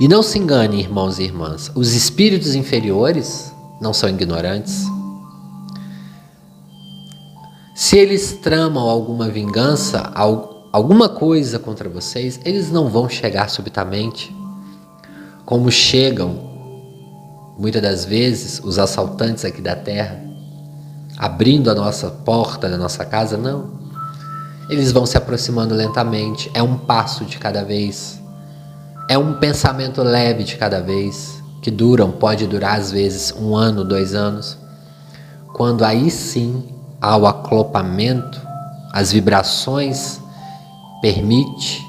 E 0.00 0.08
não 0.08 0.22
se 0.22 0.38
engane, 0.38 0.80
irmãos 0.80 1.18
e 1.18 1.24
irmãs, 1.24 1.70
os 1.74 1.92
espíritos 1.92 2.54
inferiores 2.54 3.52
não 3.78 3.92
são 3.92 4.08
ignorantes. 4.08 4.86
Se 7.84 7.98
eles 7.98 8.34
tramam 8.34 8.88
alguma 8.88 9.28
vingança, 9.28 10.12
alguma 10.70 11.08
coisa 11.08 11.58
contra 11.58 11.88
vocês, 11.88 12.38
eles 12.44 12.70
não 12.70 12.88
vão 12.88 13.08
chegar 13.08 13.50
subitamente, 13.50 14.32
como 15.44 15.68
chegam 15.68 16.38
muitas 17.58 17.82
das 17.82 18.04
vezes 18.04 18.60
os 18.62 18.78
assaltantes 18.78 19.44
aqui 19.44 19.60
da 19.60 19.74
terra, 19.74 20.22
abrindo 21.18 21.68
a 21.72 21.74
nossa 21.74 22.08
porta 22.08 22.68
da 22.68 22.78
nossa 22.78 23.04
casa, 23.04 23.36
não. 23.36 23.72
Eles 24.70 24.92
vão 24.92 25.04
se 25.04 25.18
aproximando 25.18 25.74
lentamente, 25.74 26.48
é 26.54 26.62
um 26.62 26.78
passo 26.78 27.24
de 27.24 27.36
cada 27.36 27.64
vez, 27.64 28.22
é 29.08 29.18
um 29.18 29.40
pensamento 29.40 30.04
leve 30.04 30.44
de 30.44 30.56
cada 30.56 30.80
vez, 30.80 31.42
que 31.60 31.70
duram, 31.70 32.12
pode 32.12 32.46
durar 32.46 32.78
às 32.78 32.92
vezes 32.92 33.34
um 33.36 33.56
ano, 33.56 33.82
dois 33.82 34.14
anos, 34.14 34.56
quando 35.52 35.84
aí 35.84 36.12
sim 36.12 36.80
ao 37.02 37.26
aclopamento, 37.26 38.40
as 38.92 39.10
vibrações 39.10 40.20
permite 41.00 41.84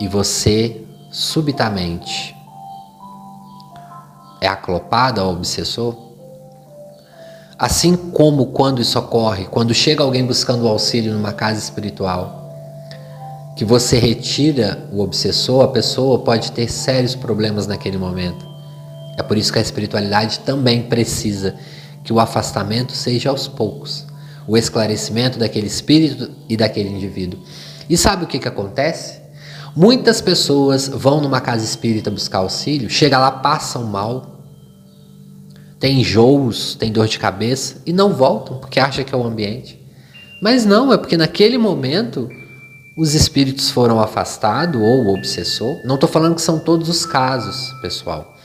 e 0.00 0.06
você 0.06 0.86
subitamente 1.10 2.36
é 4.40 4.46
aclopado 4.46 5.20
ao 5.20 5.32
obsessor? 5.32 5.96
Assim 7.58 7.96
como 7.96 8.46
quando 8.46 8.80
isso 8.80 8.96
ocorre, 8.96 9.46
quando 9.46 9.74
chega 9.74 10.04
alguém 10.04 10.24
buscando 10.24 10.68
auxílio 10.68 11.12
numa 11.12 11.32
casa 11.32 11.58
espiritual, 11.58 12.48
que 13.56 13.64
você 13.64 13.98
retira 13.98 14.88
o 14.92 15.02
obsessor, 15.02 15.64
a 15.64 15.68
pessoa 15.68 16.20
pode 16.20 16.52
ter 16.52 16.70
sérios 16.70 17.16
problemas 17.16 17.66
naquele 17.66 17.98
momento. 17.98 18.48
É 19.18 19.22
por 19.24 19.36
isso 19.36 19.52
que 19.52 19.58
a 19.58 19.62
espiritualidade 19.62 20.38
também 20.40 20.84
precisa 20.84 21.56
que 22.10 22.14
o 22.14 22.18
afastamento 22.18 22.90
seja 22.90 23.30
aos 23.30 23.46
poucos, 23.46 24.04
o 24.44 24.56
esclarecimento 24.56 25.38
daquele 25.38 25.68
espírito 25.68 26.28
e 26.48 26.56
daquele 26.56 26.88
indivíduo. 26.88 27.38
E 27.88 27.96
sabe 27.96 28.24
o 28.24 28.26
que, 28.26 28.40
que 28.40 28.48
acontece? 28.48 29.20
Muitas 29.76 30.20
pessoas 30.20 30.88
vão 30.88 31.20
numa 31.20 31.40
casa 31.40 31.64
espírita 31.64 32.10
buscar 32.10 32.38
auxílio, 32.38 32.90
chega 32.90 33.16
lá, 33.16 33.30
passam 33.30 33.84
mal, 33.84 34.40
tem 35.78 36.00
enjoos, 36.00 36.74
tem 36.74 36.90
dor 36.90 37.06
de 37.06 37.16
cabeça 37.16 37.76
e 37.86 37.92
não 37.92 38.12
voltam 38.12 38.58
porque 38.58 38.80
acha 38.80 39.04
que 39.04 39.14
é 39.14 39.16
o 39.16 39.24
ambiente. 39.24 39.80
Mas 40.42 40.66
não, 40.66 40.92
é 40.92 40.98
porque 40.98 41.16
naquele 41.16 41.58
momento 41.58 42.28
os 42.98 43.14
espíritos 43.14 43.70
foram 43.70 44.00
afastados 44.00 44.82
ou 44.82 45.04
o 45.04 45.14
obsessor. 45.14 45.80
Não 45.84 45.94
estou 45.94 46.10
falando 46.10 46.34
que 46.34 46.42
são 46.42 46.58
todos 46.58 46.88
os 46.88 47.06
casos, 47.06 47.72
pessoal. 47.80 48.36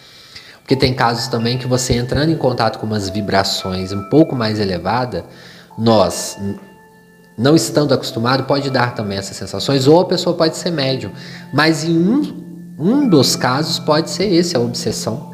Porque 0.66 0.76
tem 0.76 0.96
casos 0.96 1.28
também 1.28 1.60
que 1.60 1.68
você 1.68 1.94
entrando 1.94 2.32
em 2.32 2.36
contato 2.36 2.80
com 2.80 2.88
umas 2.88 3.08
vibrações 3.08 3.92
um 3.92 4.10
pouco 4.10 4.36
mais 4.36 4.60
elevada, 4.60 5.24
nós 5.78 6.40
não 7.38 7.56
estando 7.56 7.94
acostumado 7.94 8.46
pode 8.46 8.72
dar 8.72 8.96
também 8.96 9.20
essas 9.20 9.38
sensações 9.38 9.86
ou 9.86 10.00
a 10.00 10.06
pessoa 10.06 10.36
pode 10.36 10.58
ser 10.58 10.72
médium, 10.72 11.12
mas 11.54 11.84
em 11.84 11.96
um, 11.96 12.44
um 12.80 13.08
dos 13.08 13.36
casos 13.36 13.78
pode 13.78 14.10
ser 14.10 14.26
esse 14.26 14.58
a 14.58 14.60
obsessão. 14.60 15.32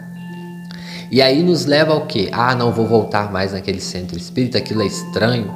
E 1.09 1.21
aí 1.21 1.41
nos 1.41 1.65
leva 1.65 1.93
ao 1.93 2.07
que? 2.07 2.27
Ah, 2.33 2.53
não 2.53 2.73
vou 2.73 2.85
voltar 2.85 3.31
mais 3.31 3.53
naquele 3.53 3.79
centro 3.79 4.17
espírita, 4.17 4.57
aquilo 4.57 4.81
é 4.81 4.85
estranho. 4.85 5.49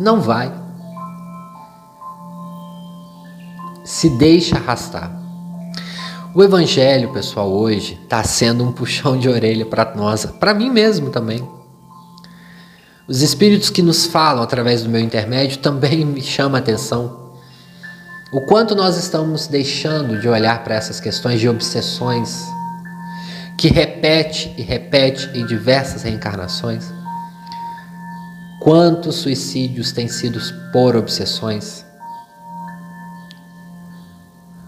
Não 0.00 0.22
vai. 0.22 0.50
Se 3.84 4.08
deixa 4.08 4.56
arrastar. 4.56 5.21
O 6.34 6.42
evangelho, 6.42 7.12
pessoal, 7.12 7.52
hoje 7.52 8.00
está 8.02 8.24
sendo 8.24 8.64
um 8.64 8.72
puxão 8.72 9.18
de 9.18 9.28
orelha 9.28 9.66
para 9.66 9.94
nós, 9.94 10.24
para 10.24 10.54
mim 10.54 10.70
mesmo 10.70 11.10
também. 11.10 11.46
Os 13.06 13.20
espíritos 13.20 13.68
que 13.68 13.82
nos 13.82 14.06
falam 14.06 14.42
através 14.42 14.82
do 14.82 14.88
meu 14.88 15.02
intermédio 15.02 15.58
também 15.58 16.06
me 16.06 16.22
chamam 16.22 16.56
a 16.56 16.60
atenção. 16.60 17.34
O 18.32 18.46
quanto 18.46 18.74
nós 18.74 18.96
estamos 18.96 19.46
deixando 19.46 20.18
de 20.18 20.26
olhar 20.26 20.64
para 20.64 20.74
essas 20.74 20.98
questões 21.00 21.38
de 21.38 21.50
obsessões 21.50 22.46
que 23.58 23.68
repete 23.68 24.54
e 24.56 24.62
repete 24.62 25.28
em 25.34 25.44
diversas 25.44 26.02
reencarnações. 26.02 26.90
Quantos 28.58 29.16
suicídios 29.16 29.92
têm 29.92 30.08
sido 30.08 30.40
por 30.72 30.96
obsessões? 30.96 31.84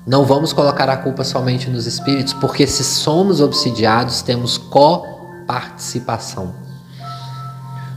Não 0.06 0.24
vamos 0.24 0.52
colocar 0.52 0.90
a 0.90 0.98
culpa 0.98 1.24
somente 1.24 1.70
nos 1.70 1.86
espíritos, 1.86 2.34
porque 2.34 2.66
se 2.66 2.84
somos 2.84 3.40
obsidiados, 3.40 4.20
temos 4.20 4.58
coparticipação. 4.58 6.54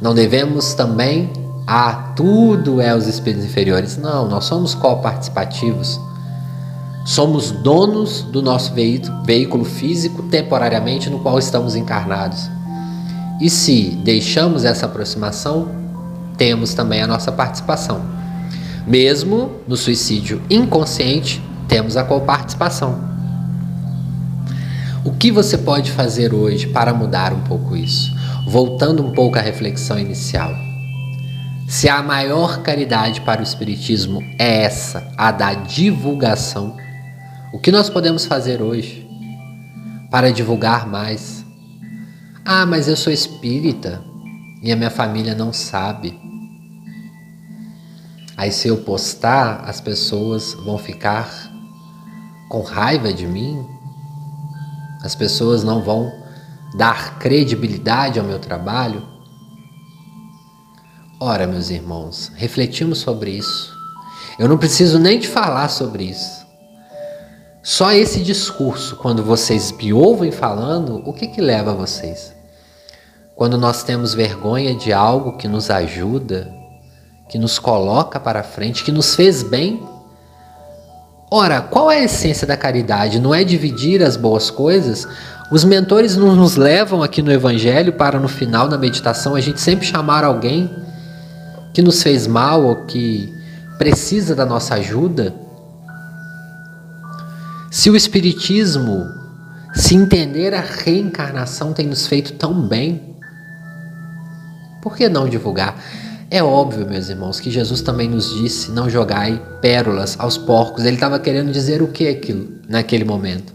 Não 0.02 0.16
devemos 0.16 0.74
também, 0.74 1.34
ah, 1.66 2.14
tudo 2.16 2.80
é 2.80 2.96
os 2.96 3.08
espíritos 3.08 3.46
inferiores. 3.46 3.98
Não, 3.98 4.26
nós 4.30 4.46
somos 4.46 4.74
coparticipativos. 4.74 6.00
Somos 7.06 7.52
donos 7.52 8.22
do 8.22 8.42
nosso 8.42 8.74
veículo 8.74 9.66
físico 9.66 10.24
temporariamente 10.24 11.10
no 11.10 11.20
qual 11.20 11.38
estamos 11.38 11.76
encarnados. 11.76 12.50
E 13.42 13.50
se 13.50 14.00
deixamos 14.04 14.64
essa 14.64 14.86
aproximação, 14.86 15.68
temos 16.38 16.74
também 16.74 17.02
a 17.02 17.08
nossa 17.08 17.34
participação. 17.34 18.02
Mesmo 18.86 19.52
no 19.68 19.76
suicídio 19.76 20.42
inconsciente, 20.50 21.42
temos 21.68 21.98
a 21.98 22.04
coparticipação. 22.04 23.08
O 25.04 25.12
que 25.14 25.32
você 25.32 25.58
pode 25.58 25.92
fazer 25.92 26.34
hoje 26.34 26.68
para 26.68 26.94
mudar 26.94 27.34
um 27.34 27.42
pouco 27.42 27.76
isso? 27.76 28.14
Voltando 28.46 29.06
um 29.06 29.12
pouco 29.14 29.38
à 29.38 29.42
reflexão 29.42 29.98
inicial. 29.98 30.54
Se 31.68 31.90
a 31.90 32.02
maior 32.02 32.62
caridade 32.62 33.22
para 33.22 33.42
o 33.42 33.44
Espiritismo 33.44 34.22
é 34.40 34.64
essa, 34.64 35.12
a 35.18 35.32
da 35.32 35.54
divulgação, 35.54 36.76
o 37.54 37.60
que 37.60 37.72
nós 37.72 37.90
podemos 37.90 38.26
fazer 38.26 38.62
hoje 38.62 39.08
para 40.10 40.32
divulgar 40.32 40.88
mais? 40.88 41.46
Ah, 42.46 42.66
mas 42.66 42.88
eu 42.88 42.96
sou 42.96 43.12
espírita 43.12 44.02
e 44.64 44.72
a 44.72 44.76
minha 44.76 44.90
família 44.90 45.36
não 45.36 45.52
sabe. 45.52 46.18
Aí, 48.38 48.52
se 48.52 48.68
eu 48.68 48.78
postar, 48.78 49.64
as 49.66 49.82
pessoas 49.82 50.54
vão 50.54 50.78
ficar 50.78 51.47
com 52.50 52.62
raiva 52.62 53.14
de 53.14 53.26
mim, 53.26 53.68
as 55.04 55.16
pessoas 55.16 55.64
não 55.64 55.82
vão 55.82 56.12
dar 56.76 57.18
credibilidade 57.20 58.20
ao 58.20 58.26
meu 58.26 58.40
trabalho. 58.40 59.04
Ora, 61.20 61.48
meus 61.48 61.70
irmãos, 61.70 62.32
refletimos 62.36 63.00
sobre 63.00 63.32
isso. 63.32 63.76
Eu 64.38 64.48
não 64.48 64.58
preciso 64.58 65.00
nem 65.00 65.20
de 65.20 65.28
falar 65.28 65.70
sobre 65.70 66.04
isso. 66.04 66.46
Só 67.64 67.92
esse 67.92 68.24
discurso, 68.24 68.96
quando 68.96 69.24
vocês 69.24 69.72
me 69.72 69.92
ouvem 69.92 70.32
falando, 70.32 71.02
o 71.06 71.12
que 71.12 71.28
que 71.28 71.42
leva 71.42 71.72
a 71.72 71.76
vocês? 71.76 72.34
Quando 73.36 73.58
nós 73.58 73.84
temos 73.84 74.14
vergonha 74.14 74.74
de 74.74 74.94
algo 74.94 75.38
que 75.38 75.48
nos 75.48 75.70
ajuda, 75.70 76.52
que 77.28 77.38
nos 77.38 77.60
coloca 77.60 78.20
para 78.20 78.42
frente, 78.42 78.84
que 78.84 78.92
nos 78.92 79.16
fez 79.16 79.44
bem. 79.44 79.86
Ora, 81.30 81.62
qual 81.62 81.92
é 81.92 82.00
a 82.00 82.04
essência 82.04 82.48
da 82.48 82.56
caridade? 82.56 83.20
Não 83.20 83.36
é 83.36 83.44
dividir 83.44 84.02
as 84.02 84.16
boas 84.16 84.50
coisas? 84.50 85.08
Os 85.52 85.64
mentores 85.64 86.16
nos 86.16 86.56
levam 86.56 87.04
aqui 87.04 87.22
no 87.22 87.32
Evangelho 87.32 87.94
para 87.94 88.20
no 88.20 88.28
final 88.28 88.68
da 88.68 88.78
meditação 88.78 89.36
a 89.36 89.42
gente 89.42 89.60
sempre 89.60 89.86
chamar 89.86 90.24
alguém 90.24 90.74
que 91.74 91.82
nos 91.82 92.02
fez 92.02 92.28
mal 92.28 92.64
ou 92.64 92.86
que 92.86 93.34
precisa 93.78 94.34
da 94.34 94.46
nossa 94.46 94.76
ajuda 94.76 95.34
se 97.70 97.90
o 97.90 97.96
Espiritismo, 97.96 99.06
se 99.74 99.94
entender 99.94 100.54
a 100.54 100.62
reencarnação 100.62 101.74
tem 101.74 101.86
nos 101.86 102.08
feito 102.08 102.34
tão 102.34 102.68
bem, 102.68 103.16
por 104.82 104.96
que 104.96 105.08
não 105.10 105.28
divulgar? 105.28 105.76
É 106.30 106.44
óbvio, 106.44 106.86
meus 106.86 107.08
irmãos, 107.08 107.40
que 107.40 107.50
Jesus 107.50 107.82
também 107.82 108.10
nos 108.10 108.36
disse: 108.36 108.72
não 108.72 108.90
jogai 108.90 109.42
pérolas 109.62 110.16
aos 110.20 110.38
porcos. 110.38 110.84
Ele 110.84 110.96
estava 110.96 111.20
querendo 111.20 111.52
dizer 111.52 111.82
o 111.82 111.88
que 111.88 112.08
aquilo 112.08 112.50
naquele 112.68 113.06
momento? 113.06 113.54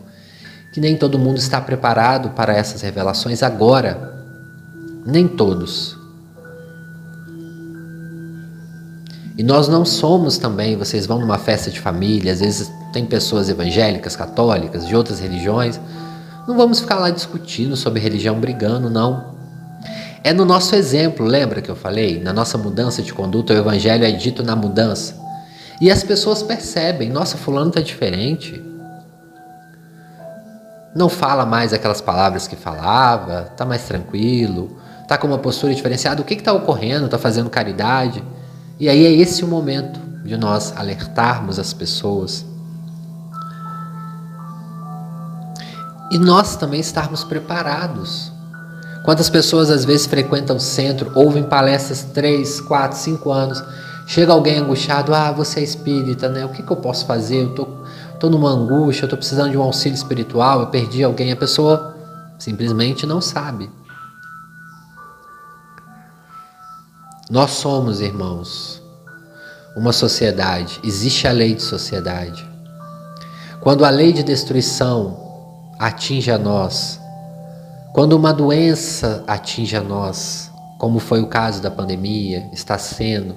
Que 0.73 0.81
nem 0.81 0.97
todo 0.97 1.19
mundo 1.19 1.37
está 1.37 1.61
preparado 1.61 2.31
para 2.31 2.55
essas 2.55 2.81
revelações 2.81 3.43
agora. 3.43 4.15
Nem 5.05 5.29
todos. 5.29 5.99
E 9.37 9.43
nós 9.43 9.69
não 9.69 9.85
somos 9.85 10.39
também, 10.39 10.77
vocês 10.77 11.05
vão 11.07 11.19
numa 11.19 11.39
festa 11.39 11.71
de 11.71 11.81
família, 11.81 12.33
às 12.33 12.41
vezes 12.41 12.71
tem 12.93 13.07
pessoas 13.07 13.49
evangélicas, 13.49 14.15
católicas, 14.15 14.87
de 14.87 14.95
outras 14.95 15.21
religiões. 15.21 15.81
Não 16.47 16.57
vamos 16.57 16.81
ficar 16.81 16.97
lá 16.97 17.11
discutindo 17.11 17.77
sobre 17.77 18.01
religião, 18.01 18.39
brigando, 18.39 18.91
não. 18.91 19.32
É 20.25 20.33
no 20.33 20.45
nosso 20.45 20.75
exemplo, 20.77 21.27
lembra 21.27 21.61
que 21.61 21.71
eu 21.71 21.75
falei? 21.75 22.21
Na 22.21 22.33
nossa 22.33 22.57
mudança 22.57 23.03
de 23.03 23.13
conduta, 23.13 23.53
o 23.53 23.57
evangelho 23.57 24.05
é 24.05 24.13
dito 24.13 24.43
na 24.43 24.55
mudança. 24.55 25.21
E 25.81 25.91
as 25.91 26.05
pessoas 26.05 26.43
percebem, 26.43 27.11
nossa, 27.11 27.37
fulano 27.37 27.71
está 27.71 27.81
diferente. 27.81 28.63
Não 30.95 31.09
fala 31.09 31.45
mais 31.45 31.73
aquelas 31.73 32.01
palavras 32.01 32.47
que 32.47 32.55
falava, 32.55 33.49
está 33.51 33.65
mais 33.65 33.83
tranquilo, 33.83 34.79
está 35.03 35.19
com 35.19 35.27
uma 35.27 35.39
postura 35.39 35.75
diferenciada. 35.75 36.23
O 36.23 36.25
que 36.25 36.35
está 36.35 36.53
ocorrendo? 36.53 37.07
Está 37.07 37.19
fazendo 37.19 37.51
caridade? 37.51 38.23
E 38.79 38.89
aí 38.89 39.05
é 39.05 39.11
esse 39.11 39.45
o 39.45 39.49
momento 39.49 39.99
de 40.25 40.37
nós 40.37 40.73
alertarmos 40.77 41.59
as 41.59 41.73
pessoas 41.73 42.45
e 46.13 46.19
nós 46.19 46.57
também 46.57 46.79
estarmos 46.79 47.25
preparados. 47.25 48.32
Quantas 49.05 49.29
pessoas 49.29 49.69
às 49.69 49.85
vezes 49.85 50.07
frequentam 50.07 50.57
o 50.57 50.61
centro, 50.61 51.11
ouvem 51.15 51.43
palestras 51.43 52.03
3, 52.15 52.61
4, 52.61 52.97
5 52.97 53.31
anos, 53.33 53.63
chega 54.07 54.33
alguém 54.33 54.59
angustiado, 54.59 55.13
ah, 55.13 55.33
você 55.33 55.61
é 55.61 55.65
espírita, 55.65 56.29
né? 56.29 56.45
O 56.45 56.51
que, 56.51 56.63
que 56.63 56.71
eu 56.71 56.77
posso 56.77 57.05
fazer? 57.05 57.43
Eu 57.43 57.55
tô, 57.55 57.67
tô 58.21 58.31
numa 58.31 58.51
angústia, 58.51 59.05
eu 59.05 59.09
tô 59.09 59.17
precisando 59.17 59.51
de 59.51 59.59
um 59.59 59.63
auxílio 59.63 59.97
espiritual, 59.97 60.61
eu 60.61 60.67
perdi 60.69 61.03
alguém, 61.03 61.33
a 61.33 61.37
pessoa 61.37 61.97
simplesmente 62.39 63.05
não 63.05 63.21
sabe. 63.21 63.69
Nós 67.29 67.51
somos, 67.53 68.01
irmãos, 68.01 68.81
uma 69.75 69.93
sociedade, 69.93 70.79
existe 70.85 71.27
a 71.27 71.33
lei 71.33 71.55
de 71.55 71.63
sociedade. 71.63 72.49
Quando 73.61 73.85
a 73.85 73.91
lei 73.91 74.13
de 74.13 74.23
destruição 74.23 75.19
atinge 75.79 76.31
a 76.31 76.39
nós, 76.39 77.01
quando 77.93 78.15
uma 78.15 78.33
doença 78.33 79.23
atinge 79.27 79.77
a 79.77 79.83
nós, 79.83 80.51
como 80.79 80.99
foi 80.99 81.21
o 81.21 81.27
caso 81.27 81.61
da 81.61 81.71
pandemia, 81.71 82.49
está 82.53 82.79
sendo, 82.79 83.37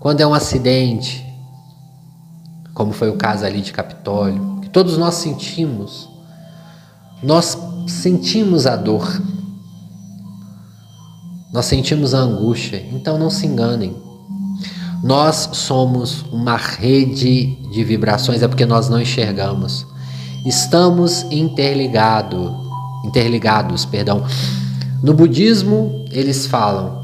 quando 0.00 0.20
é 0.20 0.26
um 0.26 0.34
acidente, 0.34 1.24
como 2.74 2.92
foi 2.92 3.10
o 3.10 3.16
caso 3.16 3.44
ali 3.44 3.60
de 3.60 3.72
Capitólio, 3.72 4.60
que 4.62 4.68
todos 4.70 4.96
nós 4.96 5.16
sentimos, 5.16 6.08
nós 7.22 7.56
sentimos 7.86 8.66
a 8.66 8.76
dor, 8.76 9.22
nós 11.52 11.66
sentimos 11.66 12.14
a 12.14 12.18
angústia, 12.18 12.84
então 12.92 13.18
não 13.18 13.28
se 13.28 13.46
enganem. 13.46 13.94
Nós 15.04 15.50
somos 15.52 16.22
uma 16.32 16.56
rede 16.56 17.56
de 17.70 17.84
vibrações, 17.84 18.42
é 18.42 18.48
porque 18.48 18.64
nós 18.64 18.88
não 18.88 19.00
enxergamos. 19.00 19.86
Estamos 20.46 21.22
interligado, 21.30 22.61
interligados, 23.04 23.84
perdão. 23.84 24.24
No 25.02 25.14
budismo, 25.14 26.04
eles 26.10 26.46
falam 26.46 27.02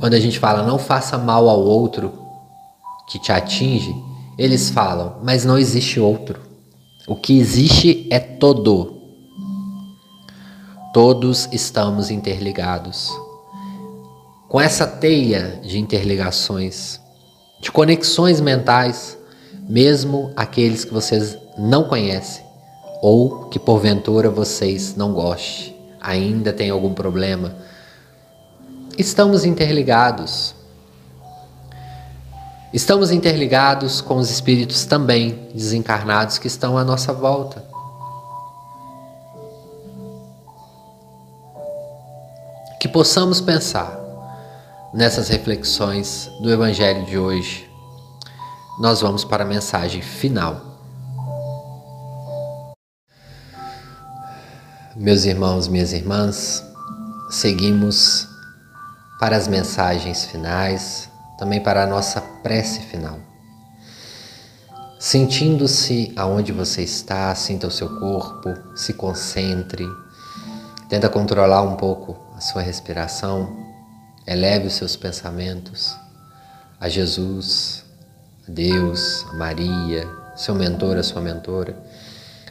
quando 0.00 0.14
a 0.14 0.20
gente 0.20 0.38
fala 0.38 0.62
não 0.62 0.78
faça 0.78 1.18
mal 1.18 1.46
ao 1.48 1.60
outro 1.60 2.10
que 3.06 3.18
te 3.18 3.30
atinge, 3.30 3.94
eles 4.38 4.70
falam, 4.70 5.18
mas 5.22 5.44
não 5.44 5.58
existe 5.58 6.00
outro. 6.00 6.40
O 7.06 7.14
que 7.14 7.38
existe 7.38 8.06
é 8.10 8.18
todo. 8.18 8.98
Todos 10.94 11.48
estamos 11.52 12.10
interligados. 12.10 13.10
Com 14.48 14.60
essa 14.60 14.86
teia 14.86 15.60
de 15.62 15.78
interligações, 15.78 16.98
de 17.60 17.70
conexões 17.70 18.40
mentais, 18.40 19.18
mesmo 19.68 20.32
aqueles 20.34 20.84
que 20.84 20.94
vocês 20.94 21.36
não 21.58 21.84
conhecem 21.84 22.49
ou 23.00 23.46
que 23.46 23.58
porventura 23.58 24.30
vocês 24.30 24.94
não 24.96 25.12
gostem, 25.12 25.76
ainda 26.00 26.52
tem 26.52 26.70
algum 26.70 26.92
problema, 26.92 27.56
estamos 28.96 29.44
interligados. 29.44 30.54
Estamos 32.72 33.10
interligados 33.10 34.00
com 34.00 34.16
os 34.16 34.30
espíritos 34.30 34.84
também 34.84 35.48
desencarnados 35.52 36.38
que 36.38 36.46
estão 36.46 36.78
à 36.78 36.84
nossa 36.84 37.12
volta. 37.12 37.70
que 42.80 42.88
possamos 42.88 43.42
pensar 43.42 44.00
nessas 44.94 45.28
reflexões 45.28 46.30
do 46.40 46.50
Evangelho 46.50 47.04
de 47.04 47.18
hoje. 47.18 47.70
Nós 48.80 49.02
vamos 49.02 49.22
para 49.22 49.44
a 49.44 49.46
mensagem 49.46 50.00
final. 50.00 50.69
Meus 54.96 55.24
irmãos, 55.24 55.68
minhas 55.68 55.92
irmãs, 55.92 56.64
seguimos 57.30 58.26
para 59.20 59.36
as 59.36 59.46
mensagens 59.46 60.24
finais, 60.24 61.08
também 61.38 61.60
para 61.60 61.84
a 61.84 61.86
nossa 61.86 62.20
prece 62.42 62.80
final. 62.80 63.20
Sentindo-se 64.98 66.12
aonde 66.16 66.50
você 66.50 66.82
está, 66.82 67.32
sinta 67.36 67.68
o 67.68 67.70
seu 67.70 68.00
corpo, 68.00 68.52
se 68.74 68.92
concentre, 68.94 69.86
tenta 70.88 71.08
controlar 71.08 71.62
um 71.62 71.76
pouco 71.76 72.16
a 72.36 72.40
sua 72.40 72.60
respiração, 72.60 73.56
eleve 74.26 74.66
os 74.66 74.74
seus 74.74 74.96
pensamentos 74.96 75.96
a 76.80 76.88
Jesus, 76.88 77.84
a 78.48 78.50
Deus, 78.50 79.24
a 79.30 79.34
Maria, 79.34 80.08
seu 80.34 80.54
mentor, 80.54 80.96
a 80.96 81.02
sua 81.02 81.20
mentora, 81.20 81.76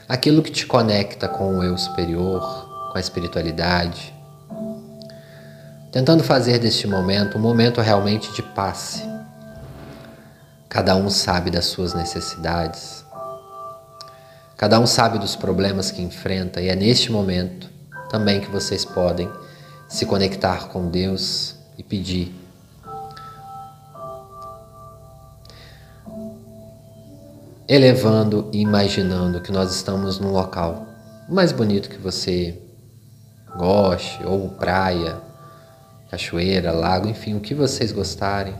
aquilo 0.09 0.41
que 0.41 0.51
te 0.51 0.65
conecta 0.65 1.29
com 1.29 1.59
o 1.59 1.63
eu 1.63 1.77
superior, 1.77 2.41
com 2.91 2.97
a 2.97 2.99
espiritualidade, 2.99 4.13
tentando 5.91 6.23
fazer 6.23 6.59
deste 6.59 6.87
momento 6.87 7.37
um 7.37 7.41
momento 7.41 7.79
realmente 7.79 8.33
de 8.33 8.41
passe, 8.41 9.07
Cada 10.69 10.95
um 10.95 11.09
sabe 11.09 11.49
das 11.49 11.65
suas 11.65 11.95
necessidades. 11.95 13.03
Cada 14.55 14.79
um 14.79 14.85
sabe 14.85 15.17
dos 15.17 15.35
problemas 15.35 15.89
que 15.89 15.99
enfrenta, 15.99 16.61
e 16.61 16.67
é 16.67 16.75
neste 16.75 17.11
momento 17.11 17.67
também 18.07 18.39
que 18.39 18.51
vocês 18.51 18.85
podem 18.85 19.27
se 19.87 20.05
conectar 20.05 20.67
com 20.67 20.87
Deus 20.87 21.55
e 21.75 21.81
pedir. 21.81 22.48
Elevando 27.69 28.49
e 28.51 28.59
imaginando 28.61 29.41
que 29.41 29.51
nós 29.51 29.71
estamos 29.75 30.19
num 30.19 30.31
local 30.31 30.87
mais 31.29 31.51
bonito 31.51 31.87
que 31.87 31.99
você 31.99 32.59
goste, 33.55 34.23
ou 34.25 34.49
praia, 34.49 35.17
cachoeira, 36.09 36.71
lago, 36.71 37.07
enfim, 37.07 37.35
o 37.35 37.39
que 37.39 37.53
vocês 37.53 37.91
gostarem. 37.91 38.55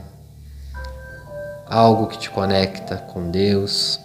Algo 1.66 2.06
que 2.06 2.18
te 2.18 2.30
conecta 2.30 2.98
com 2.98 3.32
Deus. 3.32 3.98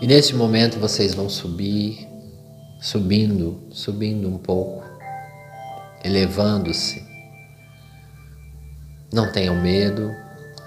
E 0.00 0.06
nesse 0.06 0.34
momento 0.34 0.78
vocês 0.78 1.14
vão 1.14 1.28
subir, 1.28 2.06
subindo, 2.80 3.60
subindo 3.70 4.28
um 4.28 4.36
pouco, 4.36 4.84
elevando-se 6.04 7.02
não 9.12 9.32
tenham 9.32 9.54
medo, 9.60 10.14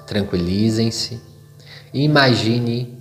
tranquilizem-se 0.07 1.21
e 1.93 2.03
imagine 2.03 2.97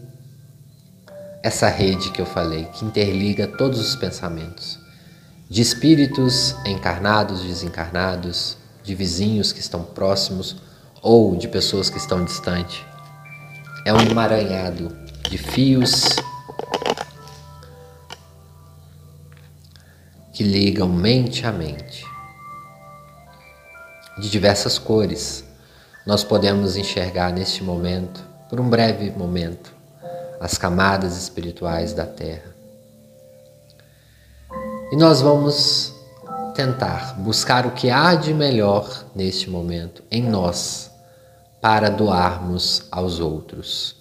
essa 1.43 1.69
rede 1.69 2.11
que 2.11 2.21
eu 2.21 2.27
falei, 2.27 2.65
que 2.67 2.85
interliga 2.85 3.47
todos 3.47 3.81
os 3.81 3.97
pensamentos, 3.97 4.79
de 5.49 5.63
espíritos 5.63 6.55
encarnados, 6.67 7.43
desencarnados, 7.43 8.59
de 8.83 8.95
vizinhos 8.95 9.53
que 9.53 9.61
estão 9.61 9.83
próximos 9.83 10.57
ou 11.01 11.37
de 11.37 11.49
pessoas 11.49 11.89
que 11.89 11.97
estão 11.97 12.23
distantes. 12.25 12.85
É 13.87 13.93
um 13.95 14.01
emaranhado 14.01 15.08
de 15.29 15.37
fios 15.37 16.17
que 20.33 20.43
ligam 20.43 20.89
mente 20.89 21.47
a 21.47 21.53
mente 21.53 22.07
de 24.19 24.31
diversas 24.31 24.79
cores. 24.79 25.45
Nós 26.07 26.25
podemos 26.25 26.77
enxergar 26.77 27.33
neste 27.33 27.63
momento, 27.63 28.25
por 28.49 28.59
um 28.59 28.71
breve 28.71 29.11
momento, 29.11 29.75
as 30.41 30.57
camadas 30.57 31.17
espirituais 31.17 31.93
da 31.93 32.07
Terra. 32.07 32.55
E 34.91 34.97
nós 34.97 35.21
vamos 35.21 35.95
tentar 36.55 37.15
buscar 37.19 37.67
o 37.67 37.73
que 37.73 37.91
há 37.91 38.15
de 38.15 38.33
melhor 38.33 39.05
neste 39.15 39.51
momento 39.51 40.03
em 40.11 40.23
nós 40.23 40.91
para 41.61 41.91
doarmos 41.91 42.87
aos 42.91 43.21
outros. 43.21 43.98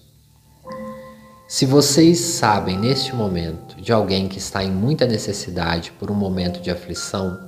Se 1.48 1.66
vocês 1.66 2.20
sabem 2.20 2.78
neste 2.78 3.16
momento 3.16 3.82
de 3.82 3.94
alguém 3.94 4.28
que 4.28 4.38
está 4.38 4.62
em 4.62 4.70
muita 4.70 5.08
necessidade 5.08 5.94
por 5.94 6.12
um 6.12 6.14
momento 6.14 6.60
de 6.60 6.70
aflição, 6.70 7.40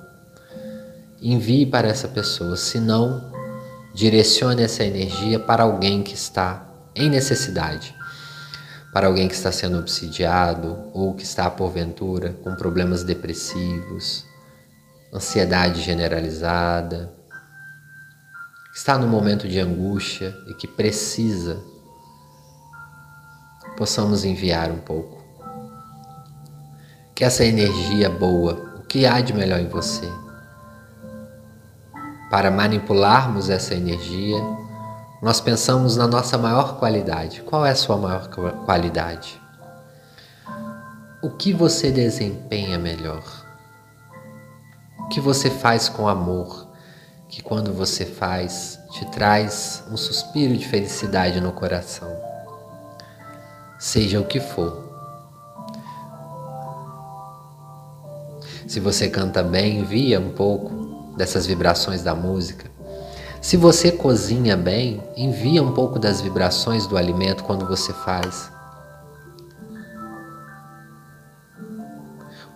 envie 1.21 1.65
para 1.65 1.89
essa 1.89 2.07
pessoa, 2.07 2.55
se 2.55 2.79
não, 2.79 3.29
direcione 3.93 4.63
essa 4.63 4.85
energia 4.85 5.37
para 5.37 5.63
alguém 5.63 6.01
que 6.01 6.13
está 6.13 6.65
em 6.95 7.09
necessidade, 7.09 7.93
para 8.93 9.07
alguém 9.07 9.27
que 9.27 9.35
está 9.35 9.51
sendo 9.51 9.77
obsidiado 9.77 10.77
ou 10.93 11.13
que 11.13 11.23
está, 11.23 11.51
porventura, 11.51 12.33
com 12.41 12.55
problemas 12.55 13.03
depressivos, 13.03 14.23
ansiedade 15.13 15.81
generalizada, 15.81 17.13
está 18.73 18.97
no 18.97 19.09
momento 19.09 19.45
de 19.45 19.59
angústia 19.59 20.33
e 20.47 20.53
que 20.53 20.69
precisa, 20.69 21.61
possamos 23.79 24.25
enviar 24.25 24.69
um 24.69 24.77
pouco. 24.77 25.17
Que 27.15 27.23
essa 27.23 27.45
energia 27.45 28.09
boa, 28.09 28.75
o 28.77 28.81
que 28.81 29.05
há 29.05 29.21
de 29.21 29.31
melhor 29.31 29.57
em 29.57 29.69
você, 29.69 30.05
para 32.29 32.51
manipularmos 32.51 33.49
essa 33.49 33.73
energia, 33.73 34.37
nós 35.21 35.39
pensamos 35.39 35.95
na 35.95 36.05
nossa 36.05 36.37
maior 36.37 36.77
qualidade. 36.77 37.41
Qual 37.41 37.65
é 37.65 37.71
a 37.71 37.75
sua 37.75 37.95
maior 37.95 38.27
qualidade? 38.65 39.41
O 41.21 41.29
que 41.29 41.53
você 41.53 41.89
desempenha 41.89 42.77
melhor? 42.77 43.23
O 44.99 45.07
que 45.07 45.21
você 45.21 45.49
faz 45.49 45.87
com 45.87 46.07
amor, 46.07 46.67
que 47.29 47.41
quando 47.41 47.73
você 47.73 48.05
faz 48.05 48.77
te 48.91 49.05
traz 49.05 49.83
um 49.89 49.95
suspiro 49.95 50.57
de 50.57 50.67
felicidade 50.67 51.39
no 51.39 51.53
coração? 51.53 52.28
Seja 53.79 54.19
o 54.19 54.25
que 54.25 54.41
for. 54.41 54.89
Se 58.67 58.81
você 58.81 59.09
canta 59.09 59.41
bem, 59.41 59.79
envia 59.79 60.19
um 60.19 60.31
pouco 60.31 61.15
dessas 61.15 61.45
vibrações 61.47 62.03
da 62.03 62.13
música. 62.13 62.69
Se 63.41 63.55
você 63.55 63.89
cozinha 63.89 64.57
bem, 64.57 65.01
envia 65.15 65.63
um 65.63 65.71
pouco 65.71 65.97
das 65.97 66.19
vibrações 66.19 66.85
do 66.87 66.97
alimento 66.97 67.45
quando 67.45 67.65
você 67.65 67.93
faz. 67.93 68.51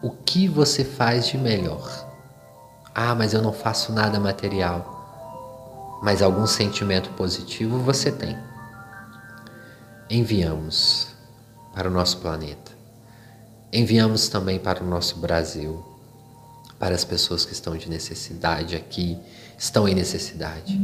O 0.02 0.12
que 0.12 0.46
você 0.50 0.84
faz 0.84 1.26
de 1.26 1.38
melhor? 1.38 1.90
Ah, 2.94 3.16
mas 3.16 3.34
eu 3.34 3.42
não 3.42 3.54
faço 3.54 3.94
nada 3.94 4.20
material. 4.20 6.02
Mas 6.04 6.22
algum 6.22 6.46
sentimento 6.46 7.10
positivo 7.12 7.80
você 7.80 8.12
tem. 8.12 8.38
Enviamos 10.10 11.13
para 11.74 11.90
o 11.90 11.92
nosso 11.92 12.18
planeta. 12.18 12.72
Enviamos 13.72 14.28
também 14.30 14.60
para 14.60 14.84
o 14.84 14.88
nosso 14.88 15.18
Brasil 15.18 15.94
para 16.84 16.96
as 16.96 17.06
pessoas 17.06 17.46
que 17.46 17.54
estão 17.54 17.78
de 17.78 17.90
necessidade 17.90 18.76
aqui, 18.76 19.18
estão 19.58 19.88
em 19.88 19.96
necessidade. 19.96 20.78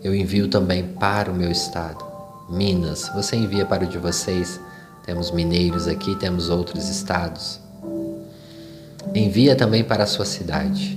Eu 0.00 0.14
envio 0.14 0.46
também 0.46 0.86
para 0.86 1.32
o 1.32 1.34
meu 1.34 1.50
estado, 1.50 2.04
Minas. 2.48 3.10
Você 3.12 3.34
envia 3.34 3.66
para 3.66 3.82
o 3.82 3.86
de 3.88 3.98
vocês. 3.98 4.60
Temos 5.04 5.32
mineiros 5.32 5.88
aqui, 5.88 6.14
temos 6.14 6.48
outros 6.48 6.88
estados. 6.88 7.58
Envia 9.12 9.56
também 9.56 9.82
para 9.82 10.04
a 10.04 10.06
sua 10.06 10.24
cidade. 10.24 10.96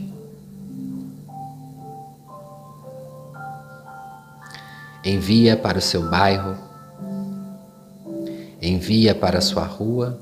Envia 5.04 5.58
para 5.58 5.80
o 5.80 5.82
seu 5.82 6.08
bairro. 6.08 6.56
Envia 8.68 9.14
para 9.14 9.38
a 9.38 9.42
sua 9.42 9.64
rua 9.64 10.20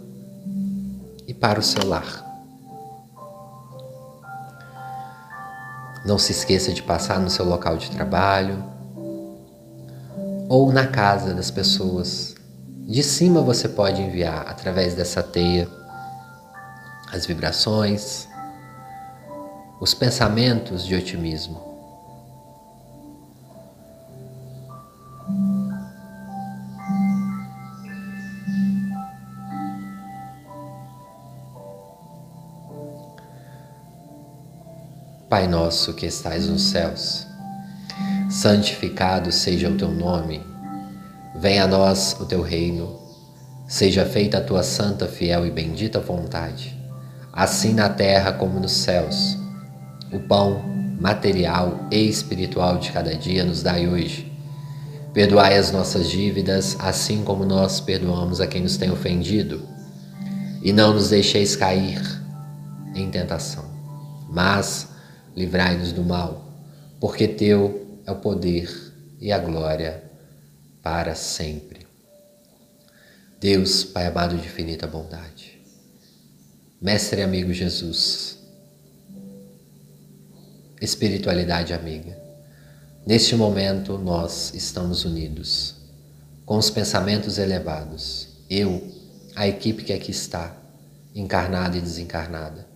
e 1.26 1.34
para 1.34 1.62
o 1.62 1.64
seu 1.64 1.88
lar. 1.88 2.22
Não 6.06 6.18
se 6.18 6.34
esqueça 6.34 6.74
de 6.74 6.84
passar 6.84 7.22
no 7.22 7.30
seu 7.30 7.46
local 7.46 7.78
de 7.78 7.90
trabalho 7.90 8.62
ou 10.50 10.74
na 10.74 10.86
casa 10.88 11.34
das 11.34 11.50
pessoas. 11.50 12.36
De 12.86 13.02
cima 13.02 13.40
você 13.40 13.70
pode 13.70 14.02
enviar 14.02 14.46
através 14.46 14.94
dessa 14.94 15.24
teia 15.24 15.70
as 17.14 17.26
vibrações, 17.26 18.28
os 19.80 19.94
pensamentos 19.94 20.86
de 20.86 20.96
otimismo. 20.96 21.73
Pai 35.34 35.48
nosso 35.48 35.96
que 35.96 36.06
estais 36.06 36.48
nos 36.48 36.62
céus, 36.62 37.26
santificado 38.30 39.32
seja 39.32 39.68
o 39.68 39.76
teu 39.76 39.90
nome, 39.90 40.40
venha 41.36 41.64
a 41.64 41.68
nós 41.68 42.16
o 42.20 42.26
teu 42.28 42.44
reino, 42.44 43.00
seja 43.68 44.06
feita 44.06 44.38
a 44.38 44.42
tua 44.44 44.62
santa, 44.62 45.08
fiel 45.08 45.44
e 45.44 45.50
bendita 45.50 46.00
vontade, 46.00 46.80
assim 47.34 47.74
na 47.74 47.90
terra 47.90 48.32
como 48.34 48.60
nos 48.60 48.74
céus. 48.74 49.36
O 50.12 50.20
pão 50.20 50.62
material 51.02 51.80
e 51.90 52.08
espiritual 52.08 52.78
de 52.78 52.92
cada 52.92 53.16
dia 53.16 53.44
nos 53.44 53.64
dai 53.64 53.88
hoje. 53.88 54.32
Perdoai 55.16 55.58
as 55.58 55.72
nossas 55.72 56.12
dívidas, 56.12 56.78
assim 56.78 57.24
como 57.24 57.44
nós 57.44 57.80
perdoamos 57.80 58.40
a 58.40 58.46
quem 58.46 58.62
nos 58.62 58.78
tem 58.78 58.92
ofendido. 58.92 59.68
E 60.62 60.72
não 60.72 60.94
nos 60.94 61.10
deixeis 61.10 61.56
cair 61.56 62.00
em 62.94 63.10
tentação, 63.10 63.66
mas 64.30 64.93
livrai-nos 65.36 65.92
do 65.92 66.04
mal, 66.04 66.48
porque 67.00 67.28
teu 67.28 68.00
é 68.06 68.12
o 68.12 68.16
poder 68.16 68.70
e 69.20 69.32
a 69.32 69.38
glória 69.38 70.04
para 70.82 71.16
sempre. 71.16 71.86
Deus, 73.40 73.84
Pai 73.84 74.08
amado 74.08 74.38
de 74.38 74.46
infinita 74.46 74.88
bondade, 74.88 75.60
Mestre 76.82 77.22
e 77.22 77.24
amigo 77.24 77.54
Jesus, 77.54 78.38
espiritualidade 80.82 81.74
amiga, 81.74 82.18
neste 83.06 83.36
momento 83.36 83.98
nós 83.98 84.54
estamos 84.54 85.06
unidos 85.06 85.76
com 86.46 86.58
os 86.58 86.70
pensamentos 86.70 87.38
elevados, 87.38 88.28
eu, 88.50 88.86
a 89.36 89.48
equipe 89.48 89.84
que 89.84 89.94
aqui 89.94 90.12
está, 90.12 90.56
encarnada 91.16 91.78
e 91.78 91.82
desencarnada, 91.82 92.68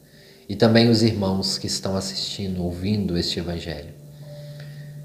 e 0.50 0.56
também 0.56 0.89
os 0.89 1.02
irmãos 1.02 1.58
que 1.58 1.68
estão 1.68 1.95
assistindo, 1.95 2.64
ouvindo 2.64 3.18
este 3.18 3.39
Evangelho. 3.39 3.93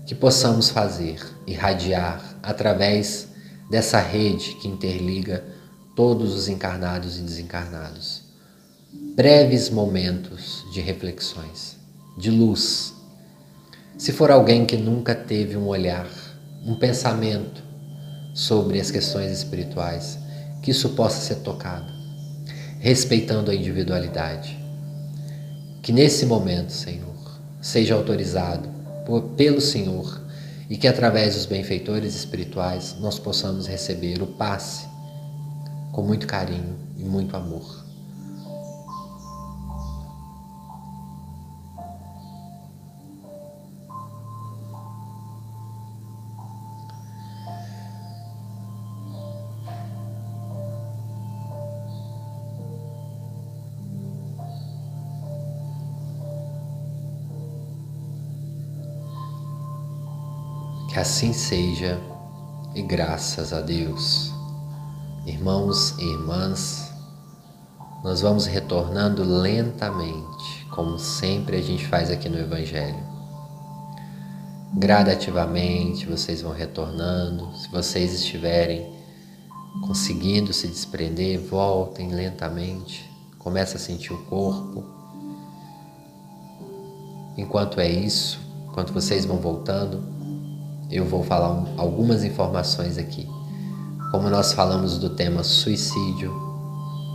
Que 0.07 0.15
possamos 0.15 0.71
fazer, 0.71 1.21
irradiar 1.47 2.39
através 2.43 3.29
dessa 3.71 3.99
rede 3.99 4.55
que 4.57 4.69
interliga 4.69 5.45
todos 5.97 6.35
os 6.35 6.49
encarnados 6.49 7.19
e 7.19 7.23
desencarnados. 7.23 8.23
Breves 9.17 9.69
momentos 9.69 10.65
de 10.73 10.81
reflexões, 10.81 11.77
de 12.17 12.31
luz. 12.31 12.95
Se 13.99 14.13
for 14.13 14.31
alguém 14.31 14.65
que 14.65 14.77
nunca 14.77 15.15
teve 15.15 15.57
um 15.57 15.67
olhar, 15.67 16.09
um 16.65 16.75
pensamento 16.77 17.63
sobre 18.35 18.81
as 18.81 18.91
questões 18.91 19.33
espirituais, 19.33 20.19
que 20.63 20.71
isso 20.71 20.91
possa 20.91 21.21
ser 21.21 21.37
tocado, 21.43 21.93
respeitando 22.79 23.51
a 23.51 23.55
individualidade. 23.55 24.62
Que 25.83 25.91
nesse 25.91 26.25
momento, 26.25 26.71
Senhor, 26.71 27.13
seja 27.61 27.97
autorizado 27.97 28.69
por, 29.05 29.23
pelo 29.31 29.61
Senhor 29.61 30.23
e 30.71 30.77
que 30.77 30.87
através 30.87 31.35
dos 31.35 31.45
benfeitores 31.45 32.15
espirituais 32.15 32.95
nós 33.01 33.19
possamos 33.19 33.67
receber 33.67 34.23
o 34.23 34.27
passe 34.29 34.87
com 35.91 36.03
muito 36.03 36.25
carinho 36.25 36.79
e 36.97 37.03
muito 37.03 37.37
amor. 37.37 37.82
Que 60.93 60.99
assim 60.99 61.33
seja 61.33 61.99
e 62.75 62.83
graças 62.83 63.51
a 63.55 63.63
Deus. 63.63 64.31
Irmãos 65.25 65.97
e 65.99 66.05
irmãs, 66.05 66.93
nós 68.05 68.21
vamos 68.21 68.45
retornando 68.45 69.25
lentamente, 69.25 70.67
como 70.71 70.99
sempre 70.99 71.57
a 71.57 71.63
gente 71.63 71.87
faz 71.87 72.11
aqui 72.11 72.29
no 72.29 72.39
Evangelho. 72.39 73.03
Gradativamente 74.75 76.05
vocês 76.05 76.43
vão 76.43 76.53
retornando. 76.53 77.57
Se 77.57 77.71
vocês 77.71 78.13
estiverem 78.13 78.93
conseguindo 79.87 80.53
se 80.53 80.69
desprender, 80.69 81.41
voltem 81.41 82.11
lentamente. 82.11 83.11
Começa 83.39 83.79
a 83.79 83.81
sentir 83.81 84.13
o 84.13 84.23
corpo. 84.25 84.85
Enquanto 87.39 87.81
é 87.81 87.89
isso, 87.89 88.39
enquanto 88.69 88.93
vocês 88.93 89.25
vão 89.25 89.39
voltando, 89.39 90.13
eu 90.93 91.07
vou 91.07 91.25
falar 91.25 91.65
algumas 91.79 92.23
informações 92.23 92.99
aqui. 92.99 93.27
Como 94.11 94.29
nós 94.29 94.53
falamos 94.53 94.99
do 94.99 95.09
tema 95.09 95.43
suicídio, 95.43 96.31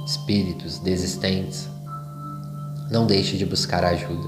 espíritos 0.04 0.80
desistentes, 0.80 1.70
não 2.90 3.06
deixe 3.06 3.38
de 3.38 3.46
buscar 3.46 3.86
ajuda. 3.86 4.28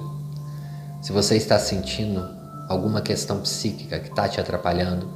Se 1.01 1.11
você 1.11 1.35
está 1.35 1.57
sentindo 1.57 2.29
alguma 2.67 3.01
questão 3.01 3.39
psíquica 3.39 3.99
que 3.99 4.09
está 4.09 4.29
te 4.29 4.39
atrapalhando, 4.39 5.09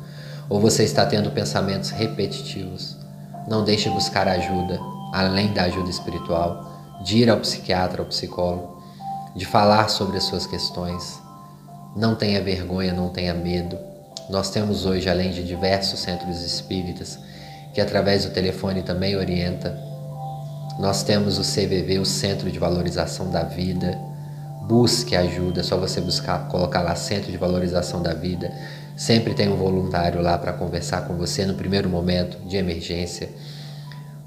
ou 0.49 0.59
você 0.59 0.84
está 0.84 1.05
tendo 1.05 1.29
pensamentos 1.29 1.91
repetitivos, 1.91 2.97
não 3.47 3.63
deixe 3.63 3.88
de 3.88 3.95
buscar 3.95 4.27
ajuda, 4.27 4.79
além 5.13 5.53
da 5.53 5.63
ajuda 5.63 5.91
espiritual, 5.91 6.71
de 7.03 7.19
ir 7.19 7.29
ao 7.29 7.38
psiquiatra 7.38 8.01
ou 8.01 8.07
psicólogo, 8.07 8.81
de 9.36 9.45
falar 9.45 9.89
sobre 9.89 10.17
as 10.17 10.23
suas 10.23 10.47
questões. 10.47 11.21
Não 11.95 12.15
tenha 12.15 12.41
vergonha, 12.41 12.93
não 12.93 13.09
tenha 13.09 13.36
medo. 13.36 13.92
Nós 14.30 14.49
temos 14.49 14.86
hoje, 14.86 15.09
além 15.09 15.32
de 15.32 15.43
diversos 15.43 15.99
centros 15.99 16.41
espíritas, 16.41 17.19
que 17.74 17.82
através 17.82 18.26
do 18.26 18.32
telefone 18.32 18.82
também 18.84 19.15
orienta. 19.15 19.78
Nós 20.80 21.03
temos 21.03 21.38
o 21.38 21.41
CVV, 21.41 21.99
o 21.99 22.05
Centro 22.05 22.51
de 22.51 22.57
Valorização 22.57 23.30
da 23.30 23.43
Vida. 23.43 23.97
Busque 24.67 25.15
ajuda, 25.15 25.59
é 25.59 25.63
só 25.63 25.78
você 25.78 25.99
buscar, 25.99 26.47
colocar 26.47 26.82
lá 26.82 26.95
Centro 26.95 27.32
de 27.32 27.38
Valorização 27.38 28.01
da 28.01 28.13
Vida. 28.13 28.51
Sempre 28.95 29.34
tem 29.34 29.49
um 29.49 29.57
voluntário 29.57 30.21
lá 30.21 30.38
para 30.38 30.53
conversar 30.53 31.01
com 31.01 31.15
você 31.15 31.45
no 31.45 31.55
primeiro 31.55 31.89
momento 31.89 32.38
de 32.47 32.57
emergência. 32.57 33.30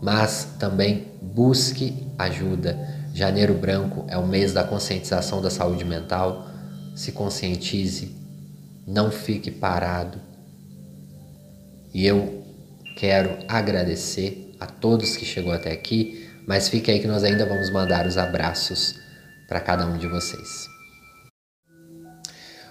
Mas 0.01 0.49
também 0.59 1.07
busque 1.23 2.07
ajuda. 2.19 2.79
Janeiro 3.15 3.55
Branco 3.55 4.05
é 4.09 4.19
o 4.19 4.27
mês 4.27 4.53
da 4.53 4.63
conscientização 4.63 5.41
da 5.41 5.51
saúde 5.51 5.85
mental. 5.85 6.47
Se 6.95 7.13
conscientize, 7.13 8.15
não 8.87 9.11
fique 9.11 9.51
parado. 9.51 10.21
E 11.93 12.07
eu 12.07 12.47
Quero 12.97 13.37
agradecer 13.47 14.57
a 14.59 14.65
todos 14.65 15.19
que 15.19 15.27
chegou 15.27 15.53
até 15.53 15.71
aqui, 15.71 16.31
mas 16.49 16.67
fique 16.67 16.91
aí 16.91 16.99
que 16.99 17.07
nós 17.07 17.23
ainda 17.23 17.45
vamos 17.45 17.71
mandar 17.71 18.07
os 18.07 18.17
abraços 18.17 18.95
para 19.47 19.61
cada 19.61 19.85
um 19.85 19.99
de 19.99 20.09
vocês. 20.09 20.67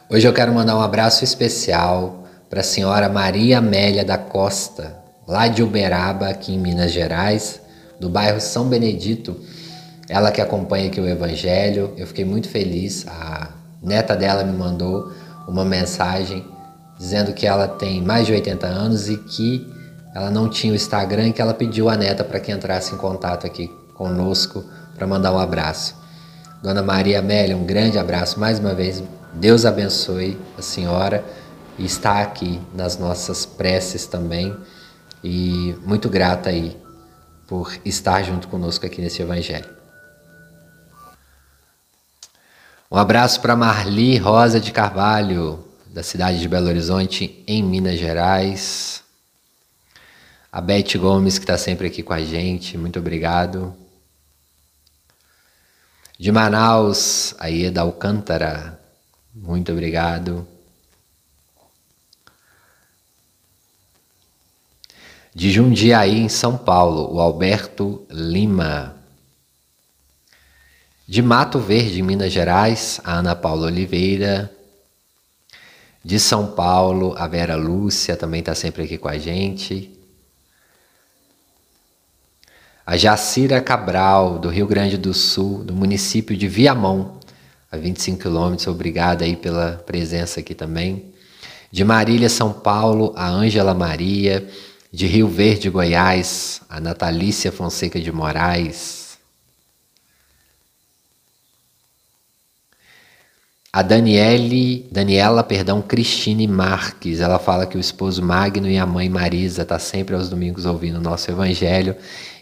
Hoje 0.09 0.27
eu 0.27 0.33
quero 0.33 0.51
mandar 0.51 0.75
um 0.75 0.81
abraço 0.81 1.23
especial 1.23 2.27
para 2.49 2.61
a 2.61 2.63
senhora 2.63 3.07
Maria 3.07 3.59
Amélia 3.59 4.03
da 4.03 4.17
Costa, 4.17 4.97
lá 5.27 5.47
de 5.47 5.61
Uberaba, 5.61 6.27
aqui 6.29 6.55
em 6.55 6.59
Minas 6.59 6.91
Gerais, 6.91 7.61
do 7.99 8.09
bairro 8.09 8.41
São 8.41 8.67
Benedito. 8.67 9.39
Ela 10.09 10.31
que 10.31 10.41
acompanha 10.41 10.87
aqui 10.87 10.99
o 10.99 11.07
Evangelho, 11.07 11.93
eu 11.97 12.07
fiquei 12.07 12.25
muito 12.25 12.49
feliz. 12.49 13.05
A 13.07 13.51
neta 13.79 14.15
dela 14.15 14.43
me 14.43 14.57
mandou 14.57 15.13
uma 15.47 15.65
mensagem 15.65 16.45
dizendo 16.97 17.33
que 17.33 17.45
ela 17.45 17.67
tem 17.67 18.01
mais 18.01 18.25
de 18.25 18.33
80 18.33 18.65
anos 18.65 19.09
e 19.09 19.17
que 19.17 19.71
ela 20.13 20.31
não 20.31 20.49
tinha 20.49 20.71
o 20.71 20.75
Instagram 20.75 21.27
e 21.27 21.33
que 21.33 21.41
ela 21.41 21.53
pediu 21.53 21.89
a 21.89 21.97
neta 21.97 22.23
para 22.23 22.39
que 22.39 22.51
entrasse 22.51 22.93
em 22.93 22.97
contato 22.97 23.45
aqui 23.45 23.67
conosco 23.93 24.63
para 24.95 25.05
mandar 25.05 25.33
um 25.33 25.39
abraço. 25.39 25.95
Dona 26.63 26.81
Maria 26.81 27.19
Amélia, 27.19 27.55
um 27.55 27.65
grande 27.65 27.99
abraço 27.99 28.39
mais 28.39 28.59
uma 28.59 28.73
vez. 28.73 29.03
Deus 29.33 29.65
abençoe 29.65 30.37
a 30.57 30.61
senhora 30.61 31.23
e 31.77 31.85
está 31.85 32.21
aqui 32.21 32.61
nas 32.73 32.97
nossas 32.97 33.45
preces 33.45 34.07
também. 34.07 34.55
E 35.23 35.75
muito 35.85 36.09
grata 36.09 36.49
aí 36.49 36.77
por 37.45 37.71
estar 37.83 38.23
junto 38.23 38.47
conosco 38.47 38.85
aqui 38.85 39.01
nesse 39.01 39.21
evangelho. 39.21 39.84
Um 42.91 42.97
abraço 42.97 43.41
para 43.41 43.55
Marli 43.55 44.15
Rosa 44.17 44.59
de 44.59 44.71
Carvalho, 44.71 45.65
da 45.87 46.03
cidade 46.03 46.39
de 46.39 46.47
Belo 46.47 46.67
Horizonte, 46.67 47.43
em 47.47 47.63
Minas 47.63 47.97
Gerais. 47.97 49.03
A 50.51 50.61
Beth 50.61 50.95
Gomes, 50.95 51.39
que 51.39 51.45
está 51.45 51.57
sempre 51.57 51.87
aqui 51.87 52.03
com 52.03 52.13
a 52.13 52.21
gente, 52.21 52.77
muito 52.77 52.99
obrigado. 52.99 53.75
De 56.19 56.31
Manaus, 56.31 57.33
a 57.39 57.47
Ieda 57.47 57.81
Alcântara, 57.81 58.79
muito 59.33 59.71
obrigado. 59.71 60.47
De 65.33 65.51
Jundiaí, 65.51 66.19
em 66.19 66.29
São 66.29 66.55
Paulo, 66.55 67.15
o 67.15 67.19
Alberto 67.19 68.05
Lima. 68.11 68.95
De 71.07 71.21
Mato 71.21 71.59
Verde, 71.59 72.01
Minas 72.01 72.33
Gerais, 72.33 72.99
a 73.03 73.19
Ana 73.19 73.35
Paula 73.35 73.67
Oliveira. 73.67 74.51
De 76.03 76.19
São 76.19 76.47
Paulo, 76.47 77.13
a 77.15 77.27
Vera 77.27 77.55
Lúcia 77.55 78.17
também 78.17 78.39
está 78.39 78.55
sempre 78.55 78.83
aqui 78.83 78.97
com 78.97 79.07
a 79.07 79.15
gente. 79.15 79.91
A 82.83 82.97
Jacira 82.97 83.61
Cabral, 83.61 84.39
do 84.39 84.49
Rio 84.49 84.65
Grande 84.65 84.97
do 84.97 85.13
Sul, 85.13 85.63
do 85.63 85.75
município 85.75 86.35
de 86.35 86.47
Viamão, 86.47 87.19
a 87.71 87.77
25 87.77 88.19
quilômetros. 88.19 88.67
Obrigada 88.67 89.25
aí 89.25 89.35
pela 89.35 89.83
presença 89.85 90.39
aqui 90.39 90.55
também. 90.55 91.13
De 91.71 91.83
Marília, 91.83 92.29
São 92.29 92.51
Paulo, 92.51 93.13
a 93.15 93.29
Ângela 93.29 93.75
Maria. 93.75 94.47
De 94.91 95.05
Rio 95.05 95.27
Verde, 95.27 95.69
Goiás, 95.69 96.61
a 96.69 96.79
Natalícia 96.79 97.51
Fonseca 97.51 97.99
de 97.99 98.11
Moraes. 98.11 99.04
A 103.75 103.81
Daniele, 103.81 104.87
Daniela, 104.89 105.43
perdão, 105.43 105.81
Cristine 105.81 106.47
Marques, 106.47 107.19
ela 107.19 107.37
fala 107.37 107.65
que 107.67 107.75
o 107.75 107.79
esposo 107.81 108.23
Magno 108.23 108.69
e 108.69 108.77
a 108.77 108.85
mãe 108.85 109.09
Marisa 109.09 109.65
tá 109.65 109.77
sempre 109.77 110.15
aos 110.15 110.29
domingos 110.29 110.65
ouvindo 110.65 110.95
o 110.95 111.01
nosso 111.01 111.29
evangelho, 111.29 111.93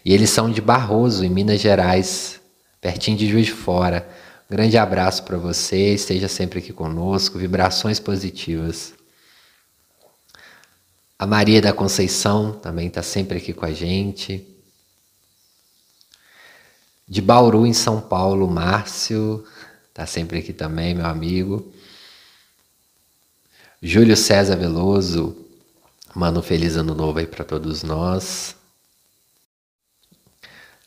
e 0.04 0.14
eles 0.14 0.30
são 0.30 0.48
de 0.48 0.60
Barroso, 0.60 1.24
em 1.24 1.28
Minas 1.28 1.60
Gerais, 1.60 2.40
pertinho 2.80 3.18
de 3.18 3.28
Juiz 3.28 3.46
de 3.46 3.52
Fora. 3.52 4.08
Um 4.48 4.54
grande 4.54 4.78
abraço 4.78 5.24
para 5.24 5.36
você, 5.36 5.94
esteja 5.94 6.28
sempre 6.28 6.60
aqui 6.60 6.72
conosco, 6.72 7.36
vibrações 7.36 7.98
positivas. 7.98 8.94
A 11.18 11.26
Maria 11.26 11.60
da 11.60 11.72
Conceição 11.72 12.52
também 12.52 12.86
está 12.86 13.02
sempre 13.02 13.38
aqui 13.38 13.52
com 13.52 13.66
a 13.66 13.72
gente. 13.72 14.46
De 17.08 17.20
Bauru, 17.20 17.66
em 17.66 17.72
São 17.72 18.00
Paulo, 18.00 18.48
Márcio, 18.48 19.44
Está 19.94 20.06
sempre 20.06 20.40
aqui 20.40 20.52
também, 20.52 20.92
meu 20.92 21.06
amigo. 21.06 21.72
Júlio 23.80 24.16
César 24.16 24.56
Veloso, 24.56 25.36
mano, 26.12 26.42
feliz 26.42 26.74
ano 26.74 26.96
novo 26.96 27.20
aí 27.20 27.28
para 27.28 27.44
todos 27.44 27.84
nós. 27.84 28.56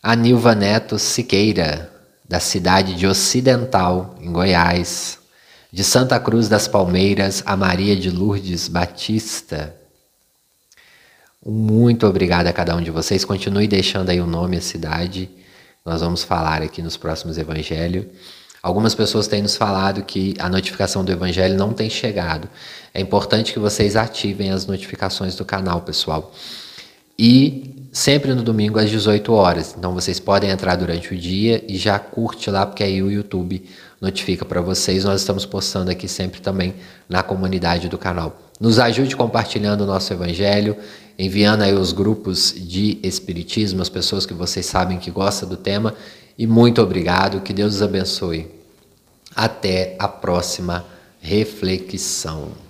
A 0.03 0.13
Nilva 0.13 0.53
Neto 0.53 0.99
Siqueira, 0.99 1.89
da 2.27 2.41
cidade 2.41 2.95
de 2.95 3.07
Ocidental, 3.07 4.13
em 4.19 4.29
Goiás. 4.29 5.19
De 5.71 5.85
Santa 5.85 6.19
Cruz 6.19 6.49
das 6.49 6.67
Palmeiras, 6.67 7.41
a 7.45 7.55
Maria 7.55 7.95
de 7.95 8.11
Lourdes 8.11 8.67
Batista. 8.67 9.73
Muito 11.45 12.05
obrigado 12.05 12.47
a 12.47 12.53
cada 12.53 12.75
um 12.75 12.81
de 12.81 12.91
vocês. 12.91 13.23
Continue 13.23 13.69
deixando 13.69 14.09
aí 14.09 14.19
o 14.19 14.27
nome, 14.27 14.57
a 14.57 14.61
cidade. 14.61 15.29
Nós 15.85 16.01
vamos 16.01 16.25
falar 16.25 16.61
aqui 16.61 16.81
nos 16.81 16.97
próximos 16.97 17.37
evangelhos. 17.37 18.05
Algumas 18.67 18.93
pessoas 18.93 19.29
têm 19.29 19.41
nos 19.41 19.55
falado 19.55 20.03
que 20.03 20.35
a 20.37 20.49
notificação 20.49 21.01
do 21.05 21.09
Evangelho 21.09 21.55
não 21.55 21.71
tem 21.71 21.89
chegado. 21.89 22.49
É 22.93 22.99
importante 22.99 23.53
que 23.53 23.59
vocês 23.59 23.95
ativem 23.95 24.51
as 24.51 24.65
notificações 24.65 25.35
do 25.35 25.45
canal, 25.45 25.79
pessoal. 25.83 26.33
E 27.17 27.87
sempre 27.93 28.33
no 28.33 28.43
domingo 28.43 28.77
às 28.77 28.89
18 28.89 29.31
horas. 29.31 29.73
Então 29.77 29.93
vocês 29.93 30.19
podem 30.19 30.49
entrar 30.49 30.75
durante 30.75 31.13
o 31.13 31.17
dia 31.17 31.63
e 31.65 31.77
já 31.77 31.97
curte 31.97 32.51
lá, 32.51 32.65
porque 32.65 32.83
aí 32.83 33.01
o 33.01 33.09
YouTube 33.09 33.63
notifica 34.01 34.43
para 34.43 34.59
vocês. 34.59 35.05
Nós 35.05 35.21
estamos 35.21 35.45
postando 35.45 35.89
aqui 35.89 36.09
sempre 36.09 36.41
também 36.41 36.75
na 37.07 37.23
comunidade 37.23 37.87
do 37.87 37.97
canal. 37.97 38.37
Nos 38.59 38.79
ajude 38.79 39.15
compartilhando 39.15 39.85
o 39.85 39.87
nosso 39.87 40.11
Evangelho, 40.11 40.75
enviando 41.17 41.61
aí 41.61 41.73
os 41.73 41.93
grupos 41.93 42.53
de 42.53 42.99
Espiritismo, 43.01 43.81
as 43.81 43.87
pessoas 43.87 44.25
que 44.25 44.33
vocês 44.33 44.65
sabem 44.65 44.97
que 44.97 45.09
gostam 45.09 45.47
do 45.47 45.55
tema 45.55 45.93
e 46.37 46.45
muito 46.45 46.81
obrigado, 46.81 47.39
que 47.39 47.53
Deus 47.53 47.75
os 47.75 47.81
abençoe. 47.81 48.56
Até 49.37 49.95
a 49.99 50.07
próxima 50.07 50.83
reflexão. 51.21 52.66